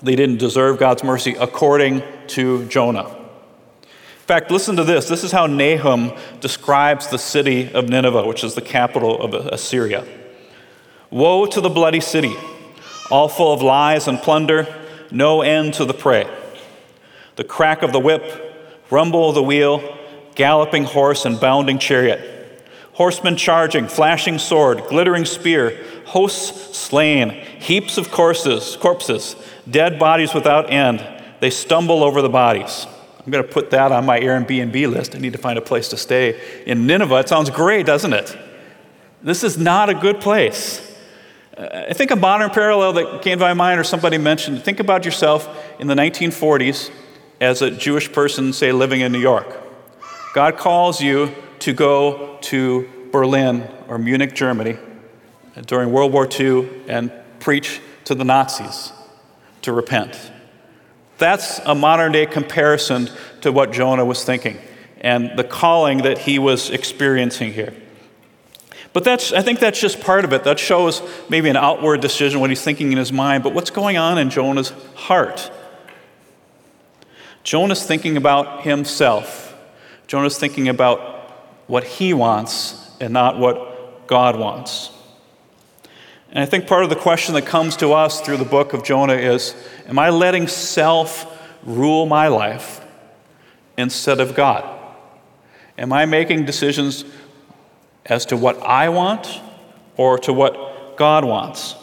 they 0.02 0.16
didn't 0.16 0.38
deserve 0.38 0.76
God's 0.76 1.04
mercy 1.04 1.36
according 1.38 2.02
to 2.26 2.66
Jonah. 2.66 3.06
In 3.06 4.26
fact, 4.26 4.50
listen 4.50 4.74
to 4.74 4.82
this. 4.82 5.06
This 5.08 5.22
is 5.22 5.30
how 5.30 5.46
Nahum 5.46 6.10
describes 6.40 7.06
the 7.06 7.16
city 7.16 7.72
of 7.72 7.88
Nineveh, 7.88 8.26
which 8.26 8.42
is 8.42 8.56
the 8.56 8.60
capital 8.60 9.22
of 9.22 9.34
Assyria. 9.34 10.04
Woe 11.10 11.46
to 11.46 11.60
the 11.60 11.70
bloody 11.70 12.00
city, 12.00 12.34
all 13.08 13.28
full 13.28 13.52
of 13.52 13.62
lies 13.62 14.08
and 14.08 14.18
plunder, 14.18 14.66
no 15.12 15.42
end 15.42 15.74
to 15.74 15.84
the 15.84 15.94
prey. 15.94 16.28
The 17.36 17.44
crack 17.44 17.82
of 17.82 17.92
the 17.92 18.00
whip, 18.00 18.24
rumble 18.90 19.28
of 19.28 19.36
the 19.36 19.44
wheel, 19.44 19.96
galloping 20.34 20.86
horse, 20.86 21.24
and 21.24 21.38
bounding 21.38 21.78
chariot 21.78 22.39
horsemen 23.00 23.34
charging, 23.34 23.88
flashing 23.88 24.38
sword, 24.38 24.84
glittering 24.90 25.24
spear, 25.24 25.82
hosts 26.04 26.76
slain, 26.76 27.30
heaps 27.58 27.96
of 27.96 28.10
corpses, 28.10 28.76
corpses, 28.76 29.36
dead 29.70 29.98
bodies 29.98 30.34
without 30.34 30.70
end. 30.70 31.02
They 31.40 31.48
stumble 31.48 32.04
over 32.04 32.20
the 32.20 32.28
bodies. 32.28 32.86
I'm 33.24 33.32
going 33.32 33.42
to 33.42 33.50
put 33.50 33.70
that 33.70 33.90
on 33.90 34.04
my 34.04 34.20
Airbnb 34.20 34.92
list. 34.92 35.14
I 35.14 35.18
need 35.18 35.32
to 35.32 35.38
find 35.38 35.58
a 35.58 35.62
place 35.62 35.88
to 35.88 35.96
stay 35.96 36.38
in 36.66 36.86
Nineveh. 36.86 37.20
It 37.20 37.30
sounds 37.30 37.48
great, 37.48 37.86
doesn't 37.86 38.12
it? 38.12 38.36
This 39.22 39.44
is 39.44 39.56
not 39.56 39.88
a 39.88 39.94
good 39.94 40.20
place. 40.20 40.86
Uh, 41.56 41.86
I 41.88 41.94
think 41.94 42.10
a 42.10 42.16
modern 42.16 42.50
parallel 42.50 42.92
that 42.92 43.22
came 43.22 43.38
to 43.38 43.44
my 43.46 43.54
mind, 43.54 43.80
or 43.80 43.84
somebody 43.84 44.18
mentioned, 44.18 44.62
think 44.62 44.78
about 44.78 45.06
yourself 45.06 45.48
in 45.80 45.86
the 45.86 45.94
1940s 45.94 46.90
as 47.40 47.62
a 47.62 47.70
Jewish 47.70 48.12
person, 48.12 48.52
say, 48.52 48.72
living 48.72 49.00
in 49.00 49.10
New 49.10 49.20
York. 49.20 49.56
God 50.34 50.58
calls 50.58 51.00
you 51.00 51.34
to 51.60 51.72
go 51.72 52.38
to 52.42 52.88
Berlin 53.12 53.68
or 53.88 53.98
Munich, 53.98 54.34
Germany 54.34 54.76
during 55.66 55.92
World 55.92 56.12
War 56.12 56.28
II 56.28 56.68
and 56.88 57.12
preach 57.38 57.80
to 58.04 58.14
the 58.14 58.24
Nazis 58.24 58.92
to 59.62 59.72
repent. 59.72 60.32
That's 61.18 61.58
a 61.60 61.74
modern 61.74 62.12
day 62.12 62.26
comparison 62.26 63.10
to 63.42 63.52
what 63.52 63.72
Jonah 63.72 64.04
was 64.04 64.24
thinking. 64.24 64.58
and 65.00 65.38
the 65.38 65.44
calling 65.44 65.98
that 65.98 66.18
he 66.18 66.38
was 66.38 66.70
experiencing 66.70 67.52
here. 67.52 67.72
But 68.92 69.04
that's, 69.04 69.32
I 69.32 69.40
think 69.40 69.60
that's 69.60 69.80
just 69.80 70.00
part 70.00 70.24
of 70.24 70.32
it. 70.32 70.44
That 70.44 70.58
shows 70.58 71.00
maybe 71.28 71.48
an 71.48 71.56
outward 71.56 72.00
decision, 72.00 72.40
what 72.40 72.50
he's 72.50 72.62
thinking 72.62 72.92
in 72.92 72.98
his 72.98 73.12
mind, 73.12 73.42
but 73.42 73.54
what's 73.54 73.70
going 73.70 73.96
on 73.96 74.18
in 74.18 74.30
Jonah's 74.30 74.72
heart? 74.94 75.50
Jonah's 77.44 77.86
thinking 77.86 78.16
about 78.16 78.62
himself. 78.62 79.56
Jonah's 80.06 80.38
thinking 80.38 80.68
about 80.68 81.19
what 81.70 81.84
he 81.84 82.12
wants 82.12 82.90
and 83.00 83.12
not 83.12 83.38
what 83.38 84.08
God 84.08 84.36
wants. 84.36 84.90
And 86.30 86.40
I 86.40 86.46
think 86.46 86.66
part 86.66 86.82
of 86.82 86.90
the 86.90 86.96
question 86.96 87.34
that 87.34 87.46
comes 87.46 87.76
to 87.76 87.92
us 87.92 88.20
through 88.20 88.38
the 88.38 88.44
book 88.44 88.72
of 88.72 88.84
Jonah 88.84 89.14
is 89.14 89.54
Am 89.86 89.98
I 89.98 90.10
letting 90.10 90.48
self 90.48 91.26
rule 91.62 92.06
my 92.06 92.26
life 92.26 92.84
instead 93.78 94.18
of 94.18 94.34
God? 94.34 94.78
Am 95.78 95.92
I 95.92 96.06
making 96.06 96.44
decisions 96.44 97.04
as 98.04 98.26
to 98.26 98.36
what 98.36 98.60
I 98.62 98.88
want 98.88 99.40
or 99.96 100.18
to 100.18 100.32
what 100.32 100.96
God 100.96 101.24
wants? 101.24 101.76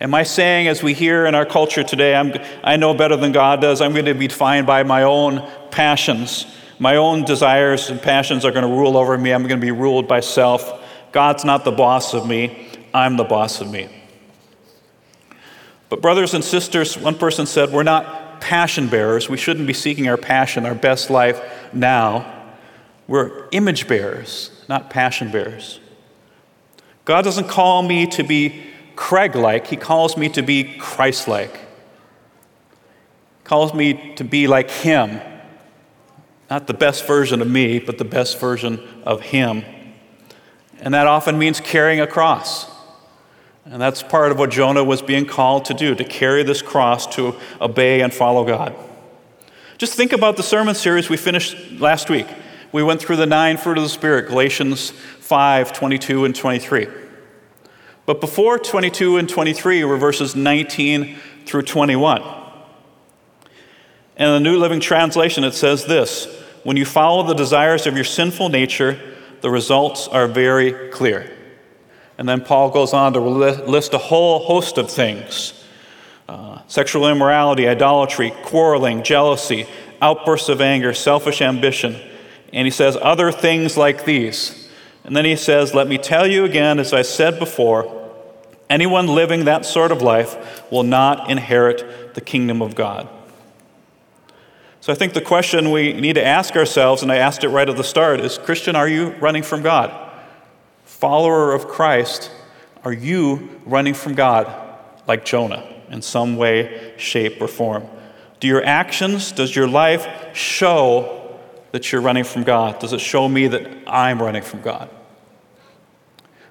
Am 0.00 0.14
I 0.14 0.22
saying, 0.22 0.68
as 0.68 0.82
we 0.82 0.94
hear 0.94 1.26
in 1.26 1.34
our 1.34 1.46
culture 1.46 1.82
today, 1.82 2.14
I 2.62 2.76
know 2.76 2.94
better 2.94 3.16
than 3.16 3.32
God 3.32 3.60
does, 3.60 3.80
I'm 3.80 3.92
going 3.92 4.04
to 4.06 4.14
be 4.14 4.28
defined 4.28 4.66
by 4.66 4.82
my 4.82 5.02
own 5.02 5.46
passions? 5.70 6.46
My 6.78 6.96
own 6.96 7.24
desires 7.24 7.88
and 7.88 8.00
passions 8.00 8.44
are 8.44 8.50
going 8.50 8.64
to 8.64 8.68
rule 8.68 8.96
over 8.96 9.16
me. 9.16 9.32
I'm 9.32 9.42
going 9.42 9.60
to 9.60 9.64
be 9.64 9.70
ruled 9.70 10.06
by 10.06 10.20
self. 10.20 10.82
God's 11.12 11.44
not 11.44 11.64
the 11.64 11.72
boss 11.72 12.12
of 12.12 12.26
me, 12.26 12.68
I'm 12.92 13.16
the 13.16 13.24
boss 13.24 13.60
of 13.60 13.70
me. 13.70 13.88
But, 15.88 16.02
brothers 16.02 16.34
and 16.34 16.44
sisters, 16.44 16.98
one 16.98 17.16
person 17.16 17.46
said, 17.46 17.72
We're 17.72 17.84
not 17.84 18.40
passion 18.40 18.88
bearers. 18.88 19.28
We 19.28 19.36
shouldn't 19.36 19.66
be 19.66 19.72
seeking 19.72 20.08
our 20.08 20.16
passion, 20.16 20.66
our 20.66 20.74
best 20.74 21.10
life 21.10 21.40
now. 21.72 22.32
We're 23.08 23.48
image 23.52 23.86
bearers, 23.86 24.50
not 24.68 24.90
passion 24.90 25.30
bearers. 25.30 25.80
God 27.04 27.22
doesn't 27.22 27.48
call 27.48 27.82
me 27.82 28.06
to 28.08 28.24
be 28.24 28.64
Craig 28.96 29.36
like, 29.36 29.68
He 29.68 29.76
calls 29.76 30.16
me 30.16 30.28
to 30.30 30.42
be 30.42 30.76
Christ 30.78 31.28
like. 31.28 31.60
calls 33.44 33.72
me 33.72 34.14
to 34.16 34.24
be 34.24 34.48
like 34.48 34.70
Him. 34.70 35.20
Not 36.48 36.66
the 36.66 36.74
best 36.74 37.06
version 37.06 37.42
of 37.42 37.50
me, 37.50 37.78
but 37.78 37.98
the 37.98 38.04
best 38.04 38.38
version 38.38 38.80
of 39.04 39.20
Him. 39.20 39.64
And 40.80 40.94
that 40.94 41.06
often 41.06 41.38
means 41.38 41.60
carrying 41.60 42.00
a 42.00 42.06
cross. 42.06 42.70
And 43.64 43.82
that's 43.82 44.02
part 44.02 44.30
of 44.30 44.38
what 44.38 44.50
Jonah 44.50 44.84
was 44.84 45.02
being 45.02 45.26
called 45.26 45.64
to 45.66 45.74
do, 45.74 45.94
to 45.94 46.04
carry 46.04 46.44
this 46.44 46.62
cross, 46.62 47.06
to 47.16 47.34
obey 47.60 48.00
and 48.00 48.14
follow 48.14 48.44
God. 48.44 48.74
Just 49.76 49.94
think 49.94 50.12
about 50.12 50.36
the 50.36 50.42
sermon 50.42 50.74
series 50.74 51.08
we 51.08 51.16
finished 51.16 51.72
last 51.72 52.08
week. 52.08 52.28
We 52.72 52.82
went 52.82 53.00
through 53.00 53.16
the 53.16 53.26
nine 53.26 53.56
fruit 53.56 53.76
of 53.76 53.82
the 53.82 53.90
Spirit, 53.90 54.28
Galatians 54.28 54.90
5 54.90 55.72
22 55.72 56.24
and 56.24 56.34
23. 56.34 56.86
But 58.06 58.20
before 58.20 58.58
22 58.58 59.16
and 59.16 59.28
23 59.28 59.82
were 59.84 59.96
verses 59.96 60.36
19 60.36 61.16
through 61.44 61.62
21. 61.62 62.22
In 64.16 64.28
the 64.28 64.40
New 64.40 64.56
Living 64.58 64.80
Translation, 64.80 65.44
it 65.44 65.52
says 65.52 65.84
this 65.84 66.26
When 66.64 66.76
you 66.76 66.84
follow 66.84 67.22
the 67.22 67.34
desires 67.34 67.86
of 67.86 67.94
your 67.94 68.04
sinful 68.04 68.48
nature, 68.48 68.98
the 69.42 69.50
results 69.50 70.08
are 70.08 70.26
very 70.26 70.90
clear. 70.90 71.30
And 72.18 72.26
then 72.26 72.40
Paul 72.40 72.70
goes 72.70 72.94
on 72.94 73.12
to 73.12 73.20
list 73.20 73.92
a 73.92 73.98
whole 73.98 74.38
host 74.40 74.78
of 74.78 74.90
things 74.90 75.52
uh, 76.28 76.60
sexual 76.66 77.08
immorality, 77.08 77.68
idolatry, 77.68 78.32
quarreling, 78.42 79.02
jealousy, 79.02 79.66
outbursts 80.00 80.48
of 80.48 80.60
anger, 80.60 80.94
selfish 80.94 81.42
ambition. 81.42 81.96
And 82.52 82.66
he 82.66 82.70
says 82.70 82.96
other 83.00 83.30
things 83.30 83.76
like 83.76 84.06
these. 84.06 84.70
And 85.04 85.14
then 85.14 85.26
he 85.26 85.36
says, 85.36 85.74
Let 85.74 85.88
me 85.88 85.98
tell 85.98 86.26
you 86.26 86.44
again, 86.44 86.78
as 86.78 86.94
I 86.94 87.02
said 87.02 87.38
before, 87.38 87.92
anyone 88.70 89.08
living 89.08 89.44
that 89.44 89.66
sort 89.66 89.92
of 89.92 90.00
life 90.00 90.70
will 90.72 90.84
not 90.84 91.30
inherit 91.30 92.14
the 92.14 92.22
kingdom 92.22 92.62
of 92.62 92.74
God. 92.74 93.08
So 94.86 94.92
I 94.92 94.94
think 94.94 95.14
the 95.14 95.20
question 95.20 95.72
we 95.72 95.94
need 95.94 96.12
to 96.12 96.24
ask 96.24 96.54
ourselves, 96.54 97.02
and 97.02 97.10
I 97.10 97.16
asked 97.16 97.42
it 97.42 97.48
right 97.48 97.68
at 97.68 97.76
the 97.76 97.82
start, 97.82 98.20
is 98.20 98.38
Christian, 98.38 98.76
are 98.76 98.86
you 98.86 99.08
running 99.18 99.42
from 99.42 99.60
God? 99.62 99.90
follower 100.84 101.52
of 101.52 101.66
Christ, 101.66 102.30
are 102.84 102.92
you 102.92 103.48
running 103.66 103.94
from 103.94 104.14
God 104.14 104.46
like 105.08 105.24
Jonah 105.24 105.66
in 105.90 106.02
some 106.02 106.36
way, 106.36 106.94
shape, 106.98 107.42
or 107.42 107.48
form? 107.48 107.82
Do 108.38 108.46
your 108.46 108.64
actions, 108.64 109.32
does 109.32 109.56
your 109.56 109.66
life 109.66 110.06
show 110.36 111.36
that 111.72 111.90
you're 111.90 112.00
running 112.00 112.22
from 112.22 112.44
God? 112.44 112.78
Does 112.78 112.92
it 112.92 113.00
show 113.00 113.28
me 113.28 113.48
that 113.48 113.68
I'm 113.88 114.22
running 114.22 114.42
from 114.42 114.60
God? 114.62 114.88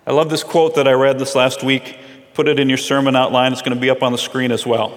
I 0.06 0.12
love 0.12 0.30
this 0.30 0.44
quote 0.44 0.75
that 0.75 0.89
I 0.89 0.92
read 0.92 1.20
this 1.20 1.36
last 1.36 1.63
week. 1.63 1.98
Put 2.34 2.50
it 2.50 2.60
in 2.60 2.68
your 2.68 2.77
sermon 2.77 3.15
outline, 3.15 3.54
it's 3.54 3.62
going 3.62 3.75
to 3.75 3.80
be 3.80 3.89
up 3.89 4.04
on 4.04 4.12
the 4.12 4.18
screen 4.18 4.51
as 4.51 4.65
well. 4.65 4.92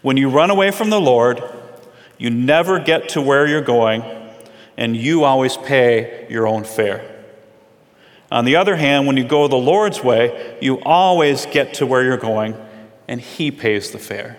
When 0.00 0.16
you 0.16 0.28
run 0.28 0.50
away 0.50 0.70
from 0.70 0.90
the 0.90 1.00
Lord, 1.00 1.42
you 2.22 2.30
never 2.30 2.78
get 2.78 3.08
to 3.08 3.20
where 3.20 3.48
you're 3.48 3.60
going, 3.60 4.04
and 4.76 4.96
you 4.96 5.24
always 5.24 5.56
pay 5.56 6.24
your 6.30 6.46
own 6.46 6.62
fare. 6.62 7.04
On 8.30 8.44
the 8.44 8.54
other 8.54 8.76
hand, 8.76 9.08
when 9.08 9.16
you 9.16 9.24
go 9.24 9.48
the 9.48 9.56
Lord's 9.56 10.04
way, 10.04 10.56
you 10.60 10.80
always 10.82 11.46
get 11.46 11.74
to 11.74 11.84
where 11.84 12.04
you're 12.04 12.16
going, 12.16 12.56
and 13.08 13.20
He 13.20 13.50
pays 13.50 13.90
the 13.90 13.98
fare. 13.98 14.38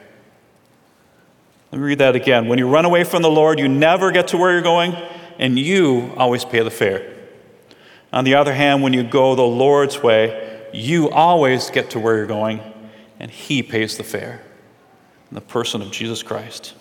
Let 1.74 1.82
me 1.82 1.86
read 1.86 1.98
that 1.98 2.16
again. 2.16 2.48
When 2.48 2.58
you 2.58 2.70
run 2.70 2.86
away 2.86 3.04
from 3.04 3.22
the 3.22 3.30
Lord, 3.30 3.60
you 3.60 3.68
never 3.68 4.14
get 4.14 4.30
to 4.30 4.38
where 4.38 4.54
you're 4.54 4.62
going, 4.62 4.96
and 5.38 5.60
you 5.60 6.14
always 6.16 6.46
pay 6.46 6.64
the 6.64 6.72
fare. 6.72 7.14
On 8.14 8.24
the 8.24 8.36
other 8.36 8.54
hand, 8.54 8.82
when 8.82 8.94
you 8.94 9.04
go 9.04 9.36
the 9.36 9.42
Lord's 9.42 10.02
way, 10.02 10.70
you 10.72 11.10
always 11.10 11.70
get 11.70 11.90
to 11.90 12.00
where 12.00 12.16
you're 12.16 12.28
going, 12.28 12.62
and 13.20 13.30
He 13.30 13.62
pays 13.62 13.98
the 13.98 14.06
fare 14.06 14.42
in 15.30 15.36
the 15.36 15.42
person 15.42 15.82
of 15.82 15.92
Jesus 15.92 16.24
Christ. 16.24 16.76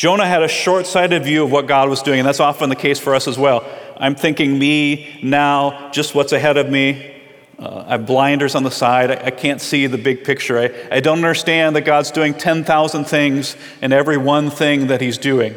Jonah 0.00 0.26
had 0.26 0.42
a 0.42 0.48
short 0.48 0.86
sighted 0.86 1.24
view 1.24 1.44
of 1.44 1.52
what 1.52 1.66
God 1.66 1.90
was 1.90 2.00
doing, 2.00 2.20
and 2.20 2.26
that's 2.26 2.40
often 2.40 2.70
the 2.70 2.74
case 2.74 2.98
for 2.98 3.14
us 3.14 3.28
as 3.28 3.36
well. 3.36 3.70
I'm 3.98 4.14
thinking 4.14 4.58
me 4.58 5.20
now, 5.22 5.90
just 5.90 6.14
what's 6.14 6.32
ahead 6.32 6.56
of 6.56 6.70
me. 6.70 7.14
Uh, 7.58 7.84
I 7.86 7.90
have 7.90 8.06
blinders 8.06 8.54
on 8.54 8.62
the 8.62 8.70
side. 8.70 9.10
I, 9.10 9.26
I 9.26 9.30
can't 9.30 9.60
see 9.60 9.86
the 9.86 9.98
big 9.98 10.24
picture. 10.24 10.58
I, 10.58 10.96
I 10.96 11.00
don't 11.00 11.18
understand 11.18 11.76
that 11.76 11.82
God's 11.82 12.10
doing 12.12 12.32
10,000 12.32 13.04
things 13.04 13.58
in 13.82 13.92
every 13.92 14.16
one 14.16 14.48
thing 14.48 14.86
that 14.86 15.02
He's 15.02 15.18
doing. 15.18 15.54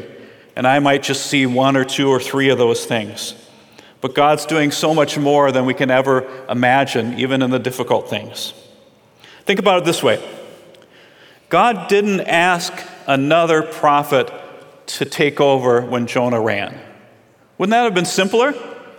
And 0.57 0.67
I 0.67 0.79
might 0.79 1.03
just 1.03 1.27
see 1.27 1.45
one 1.45 1.77
or 1.77 1.85
two 1.85 2.09
or 2.09 2.19
three 2.19 2.49
of 2.49 2.57
those 2.57 2.85
things. 2.85 3.35
But 4.01 4.13
God's 4.13 4.45
doing 4.45 4.71
so 4.71 4.93
much 4.93 5.17
more 5.17 5.53
than 5.53 5.65
we 5.65 5.73
can 5.73 5.89
ever 5.89 6.27
imagine, 6.49 7.17
even 7.17 7.41
in 7.41 7.49
the 7.49 7.59
difficult 7.59 8.09
things. 8.09 8.53
Think 9.45 9.61
about 9.61 9.83
it 9.83 9.85
this 9.85 10.03
way 10.03 10.21
God 11.47 11.87
didn't 11.87 12.19
ask 12.19 12.73
another 13.07 13.63
prophet 13.63 14.31
to 14.85 15.05
take 15.05 15.39
over 15.39 15.81
when 15.81 16.07
Jonah 16.07 16.41
ran. 16.41 16.79
Wouldn't 17.57 17.71
that 17.71 17.83
have 17.83 17.93
been 17.93 18.05
simpler? 18.05 18.53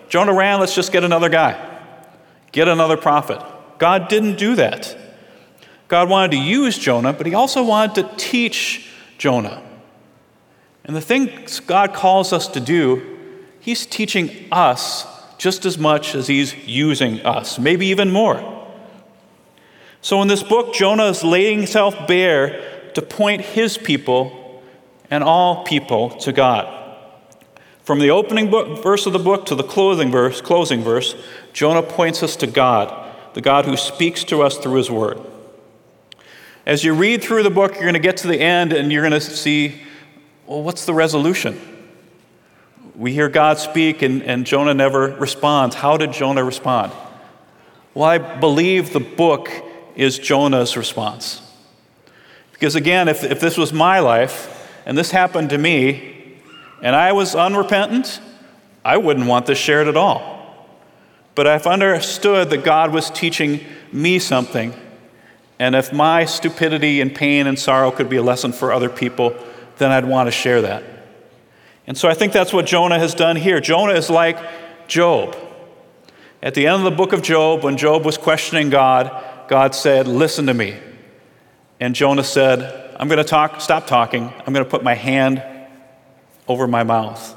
Jonah 0.08 0.32
ran, 0.34 0.60
let's 0.60 0.74
just 0.74 0.92
get 0.92 1.04
another 1.04 1.28
guy, 1.28 1.80
get 2.52 2.68
another 2.68 2.96
prophet. 2.96 3.40
God 3.78 4.08
didn't 4.08 4.36
do 4.36 4.56
that. 4.56 4.96
God 5.88 6.08
wanted 6.08 6.32
to 6.32 6.38
use 6.38 6.78
Jonah, 6.78 7.12
but 7.12 7.26
he 7.26 7.34
also 7.34 7.62
wanted 7.62 7.94
to 7.96 8.16
teach 8.16 8.88
Jonah. 9.18 9.62
And 10.84 10.94
the 10.94 11.00
things 11.00 11.60
God 11.60 11.94
calls 11.94 12.32
us 12.32 12.48
to 12.48 12.60
do, 12.60 13.18
he's 13.60 13.86
teaching 13.86 14.46
us 14.52 15.06
just 15.38 15.66
as 15.66 15.78
much 15.78 16.14
as 16.14 16.28
he's 16.28 16.54
using 16.66 17.20
us, 17.20 17.58
maybe 17.58 17.86
even 17.86 18.10
more. 18.10 18.50
So 20.00 20.20
in 20.22 20.28
this 20.28 20.42
book, 20.42 20.74
Jonah 20.74 21.06
is 21.06 21.24
laying 21.24 21.58
himself 21.58 22.06
bare 22.06 22.83
to 22.94 23.02
point 23.02 23.42
his 23.42 23.76
people 23.76 24.62
and 25.10 25.22
all 25.22 25.64
people 25.64 26.10
to 26.10 26.32
God. 26.32 26.80
From 27.82 27.98
the 27.98 28.10
opening 28.10 28.50
book, 28.50 28.82
verse 28.82 29.04
of 29.04 29.12
the 29.12 29.18
book 29.18 29.44
to 29.46 29.54
the 29.54 29.62
closing 29.62 30.10
verse, 30.10 30.40
closing 30.40 30.82
verse, 30.82 31.14
Jonah 31.52 31.82
points 31.82 32.22
us 32.22 32.34
to 32.36 32.46
God, 32.46 33.14
the 33.34 33.42
God 33.42 33.66
who 33.66 33.76
speaks 33.76 34.24
to 34.24 34.42
us 34.42 34.56
through 34.56 34.74
his 34.74 34.90
word. 34.90 35.20
As 36.64 36.82
you 36.82 36.94
read 36.94 37.22
through 37.22 37.42
the 37.42 37.50
book, 37.50 37.74
you're 37.74 37.82
going 37.82 37.92
to 37.92 38.00
get 38.00 38.16
to 38.18 38.26
the 38.26 38.40
end 38.40 38.72
and 38.72 38.90
you're 38.90 39.02
going 39.02 39.12
to 39.12 39.20
see, 39.20 39.82
well, 40.46 40.62
what's 40.62 40.86
the 40.86 40.94
resolution? 40.94 41.60
We 42.96 43.12
hear 43.12 43.28
God 43.28 43.58
speak 43.58 44.00
and, 44.00 44.22
and 44.22 44.46
Jonah 44.46 44.72
never 44.72 45.08
responds. 45.08 45.76
How 45.76 45.98
did 45.98 46.12
Jonah 46.12 46.42
respond? 46.42 46.92
Well, 47.92 48.08
I 48.08 48.16
believe 48.16 48.94
the 48.94 49.00
book 49.00 49.50
is 49.94 50.18
Jonah's 50.18 50.74
response. 50.74 51.42
Because 52.64 52.76
again, 52.76 53.08
if, 53.08 53.22
if 53.22 53.40
this 53.40 53.58
was 53.58 53.74
my 53.74 53.98
life 53.98 54.72
and 54.86 54.96
this 54.96 55.10
happened 55.10 55.50
to 55.50 55.58
me, 55.58 56.38
and 56.80 56.96
I 56.96 57.12
was 57.12 57.34
unrepentant, 57.34 58.22
I 58.82 58.96
wouldn't 58.96 59.26
want 59.26 59.44
this 59.44 59.58
shared 59.58 59.86
at 59.86 59.98
all. 59.98 60.66
But 61.34 61.46
I've 61.46 61.66
understood 61.66 62.48
that 62.48 62.64
God 62.64 62.90
was 62.90 63.10
teaching 63.10 63.60
me 63.92 64.18
something, 64.18 64.72
and 65.58 65.74
if 65.74 65.92
my 65.92 66.24
stupidity 66.24 67.02
and 67.02 67.14
pain 67.14 67.46
and 67.46 67.58
sorrow 67.58 67.90
could 67.90 68.08
be 68.08 68.16
a 68.16 68.22
lesson 68.22 68.50
for 68.50 68.72
other 68.72 68.88
people, 68.88 69.36
then 69.76 69.90
I'd 69.90 70.06
want 70.06 70.28
to 70.28 70.30
share 70.30 70.62
that. 70.62 70.84
And 71.86 71.98
so 71.98 72.08
I 72.08 72.14
think 72.14 72.32
that's 72.32 72.54
what 72.54 72.64
Jonah 72.64 72.98
has 72.98 73.14
done 73.14 73.36
here. 73.36 73.60
Jonah 73.60 73.92
is 73.92 74.08
like 74.08 74.38
Job. 74.88 75.36
At 76.42 76.54
the 76.54 76.66
end 76.66 76.76
of 76.76 76.84
the 76.84 76.96
book 76.96 77.12
of 77.12 77.20
Job, 77.20 77.62
when 77.62 77.76
Job 77.76 78.06
was 78.06 78.16
questioning 78.16 78.70
God, 78.70 79.22
God 79.48 79.74
said, 79.74 80.08
Listen 80.08 80.46
to 80.46 80.54
me. 80.54 80.78
And 81.80 81.94
Jonah 81.94 82.24
said, 82.24 82.94
I'm 82.98 83.08
going 83.08 83.18
to 83.18 83.24
talk, 83.24 83.60
stop 83.60 83.86
talking. 83.86 84.32
I'm 84.46 84.52
going 84.52 84.64
to 84.64 84.70
put 84.70 84.82
my 84.82 84.94
hand 84.94 85.42
over 86.46 86.66
my 86.66 86.82
mouth. 86.82 87.36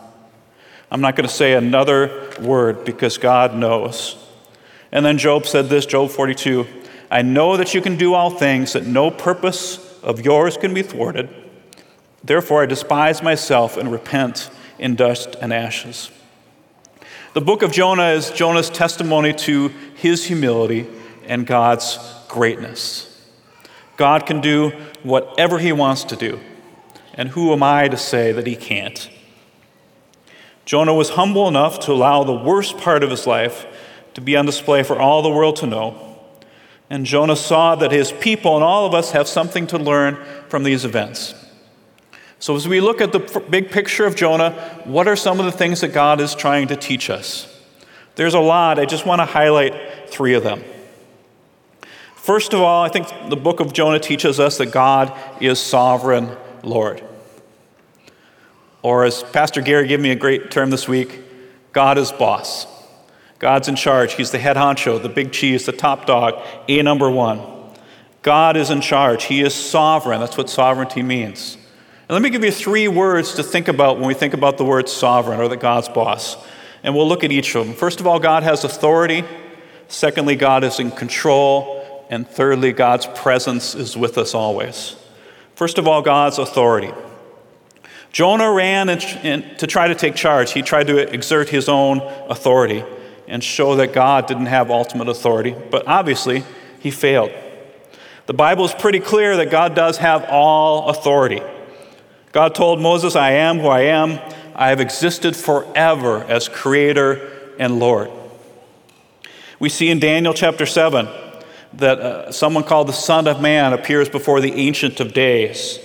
I'm 0.91 1.01
not 1.01 1.15
going 1.15 1.27
to 1.27 1.33
say 1.33 1.53
another 1.53 2.33
word 2.39 2.85
because 2.85 3.17
God 3.17 3.55
knows. 3.55 4.15
And 4.91 5.05
then 5.05 5.17
Job 5.17 5.45
said 5.45 5.69
this, 5.69 5.85
Job 5.85 6.11
42 6.11 6.67
I 7.09 7.21
know 7.21 7.55
that 7.55 7.73
you 7.73 7.81
can 7.81 7.95
do 7.95 8.13
all 8.13 8.29
things, 8.29 8.73
that 8.73 8.85
no 8.85 9.09
purpose 9.09 10.01
of 10.03 10.25
yours 10.25 10.57
can 10.57 10.73
be 10.73 10.81
thwarted. 10.81 11.29
Therefore, 12.23 12.63
I 12.63 12.65
despise 12.65 13.23
myself 13.23 13.77
and 13.77 13.91
repent 13.91 14.49
in 14.77 14.95
dust 14.95 15.35
and 15.41 15.53
ashes. 15.53 16.11
The 17.33 17.41
book 17.41 17.61
of 17.61 17.71
Jonah 17.71 18.09
is 18.09 18.29
Jonah's 18.31 18.69
testimony 18.69 19.33
to 19.33 19.69
his 19.95 20.25
humility 20.25 20.87
and 21.27 21.47
God's 21.47 21.97
greatness. 22.27 23.06
God 23.97 24.25
can 24.25 24.41
do 24.41 24.69
whatever 25.03 25.59
he 25.59 25.71
wants 25.71 26.03
to 26.05 26.15
do, 26.15 26.39
and 27.13 27.29
who 27.29 27.51
am 27.51 27.63
I 27.63 27.87
to 27.87 27.97
say 27.97 28.31
that 28.31 28.47
he 28.47 28.55
can't? 28.55 29.09
Jonah 30.65 30.93
was 30.93 31.11
humble 31.11 31.47
enough 31.47 31.79
to 31.81 31.93
allow 31.93 32.23
the 32.23 32.33
worst 32.33 32.77
part 32.77 33.03
of 33.03 33.09
his 33.09 33.25
life 33.25 33.65
to 34.13 34.21
be 34.21 34.35
on 34.35 34.45
display 34.45 34.83
for 34.83 34.99
all 34.99 35.21
the 35.21 35.29
world 35.29 35.55
to 35.57 35.65
know. 35.65 36.19
And 36.89 37.05
Jonah 37.05 37.35
saw 37.35 37.75
that 37.75 37.91
his 37.91 38.11
people 38.11 38.55
and 38.55 38.63
all 38.63 38.85
of 38.85 38.93
us 38.93 39.11
have 39.11 39.27
something 39.27 39.67
to 39.67 39.77
learn 39.77 40.17
from 40.49 40.63
these 40.63 40.85
events. 40.85 41.33
So, 42.39 42.55
as 42.55 42.67
we 42.67 42.81
look 42.81 43.01
at 43.01 43.11
the 43.11 43.19
big 43.49 43.71
picture 43.71 44.05
of 44.05 44.15
Jonah, 44.15 44.51
what 44.83 45.07
are 45.07 45.15
some 45.15 45.39
of 45.39 45.45
the 45.45 45.51
things 45.51 45.81
that 45.81 45.89
God 45.89 46.21
is 46.21 46.35
trying 46.35 46.67
to 46.67 46.75
teach 46.75 47.09
us? 47.09 47.53
There's 48.15 48.35
a 48.35 48.39
lot. 48.39 48.79
I 48.79 48.85
just 48.85 49.05
want 49.05 49.19
to 49.19 49.25
highlight 49.25 50.09
three 50.09 50.33
of 50.33 50.43
them. 50.43 50.63
First 52.27 52.53
of 52.53 52.59
all, 52.59 52.83
I 52.83 52.89
think 52.89 53.07
the 53.29 53.37
book 53.37 53.61
of 53.61 53.71
Jonah 53.71 54.01
teaches 54.01 54.37
us 54.37 54.57
that 54.57 54.73
God 54.73 55.17
is 55.41 55.61
sovereign 55.61 56.35
Lord. 56.61 57.01
Or, 58.81 59.05
as 59.05 59.23
Pastor 59.23 59.61
Gary 59.61 59.87
gave 59.87 60.01
me 60.01 60.11
a 60.11 60.15
great 60.15 60.51
term 60.51 60.69
this 60.69 60.89
week, 60.89 61.21
God 61.71 61.97
is 61.97 62.11
boss. 62.11 62.67
God's 63.39 63.69
in 63.69 63.77
charge. 63.77 64.15
He's 64.15 64.31
the 64.31 64.39
head 64.39 64.57
honcho, 64.57 65.01
the 65.01 65.07
big 65.07 65.31
cheese, 65.31 65.65
the 65.65 65.71
top 65.71 66.05
dog, 66.05 66.45
A 66.67 66.81
number 66.81 67.09
one. 67.09 67.41
God 68.23 68.57
is 68.57 68.71
in 68.71 68.81
charge. 68.81 69.23
He 69.23 69.39
is 69.39 69.53
sovereign. 69.53 70.19
That's 70.19 70.37
what 70.37 70.49
sovereignty 70.49 71.03
means. 71.03 71.55
And 71.55 72.09
let 72.09 72.21
me 72.21 72.29
give 72.29 72.43
you 72.43 72.51
three 72.51 72.89
words 72.89 73.35
to 73.35 73.41
think 73.43 73.69
about 73.69 73.99
when 73.99 74.07
we 74.09 74.13
think 74.13 74.33
about 74.33 74.57
the 74.57 74.65
word 74.65 74.89
sovereign 74.89 75.39
or 75.39 75.47
that 75.47 75.61
God's 75.61 75.87
boss. 75.87 76.35
And 76.83 76.93
we'll 76.93 77.07
look 77.07 77.23
at 77.23 77.31
each 77.31 77.55
of 77.55 77.65
them. 77.65 77.73
First 77.73 78.01
of 78.01 78.05
all, 78.05 78.19
God 78.19 78.43
has 78.43 78.65
authority. 78.65 79.23
Secondly, 79.87 80.35
God 80.35 80.65
is 80.65 80.81
in 80.81 80.91
control. 80.91 81.77
And 82.09 82.27
thirdly, 82.27 82.71
God's 82.71 83.05
presence 83.05 83.75
is 83.75 83.97
with 83.97 84.17
us 84.17 84.33
always. 84.33 84.95
First 85.55 85.77
of 85.77 85.87
all, 85.87 86.01
God's 86.01 86.37
authority. 86.37 86.91
Jonah 88.11 88.51
ran 88.51 88.89
in, 88.89 88.99
in, 89.23 89.57
to 89.57 89.67
try 89.67 89.87
to 89.87 89.95
take 89.95 90.15
charge. 90.15 90.53
He 90.53 90.61
tried 90.61 90.87
to 90.87 90.97
exert 90.97 91.49
his 91.49 91.67
own 91.67 91.99
authority 92.29 92.83
and 93.27 93.43
show 93.43 93.75
that 93.75 93.93
God 93.93 94.27
didn't 94.27 94.45
have 94.45 94.71
ultimate 94.71 95.09
authority, 95.09 95.55
but 95.69 95.87
obviously 95.87 96.43
he 96.79 96.91
failed. 96.91 97.31
The 98.25 98.33
Bible 98.33 98.65
is 98.65 98.73
pretty 98.73 98.99
clear 98.99 99.37
that 99.37 99.51
God 99.51 99.75
does 99.75 99.97
have 99.97 100.25
all 100.29 100.89
authority. 100.89 101.41
God 102.31 102.55
told 102.55 102.81
Moses, 102.81 103.15
I 103.15 103.31
am 103.31 103.59
who 103.59 103.67
I 103.67 103.81
am. 103.81 104.19
I 104.55 104.69
have 104.69 104.79
existed 104.79 105.35
forever 105.35 106.23
as 106.23 106.49
creator 106.49 107.55
and 107.59 107.79
Lord. 107.79 108.11
We 109.59 109.69
see 109.69 109.89
in 109.89 109.99
Daniel 109.99 110.33
chapter 110.33 110.65
7 110.65 111.07
that 111.77 111.99
uh, 111.99 112.31
someone 112.31 112.63
called 112.63 112.87
the 112.87 112.93
Son 112.93 113.27
of 113.27 113.41
Man 113.41 113.73
appears 113.73 114.09
before 114.09 114.41
the 114.41 114.53
Ancient 114.53 114.99
of 114.99 115.13
Days. 115.13 115.79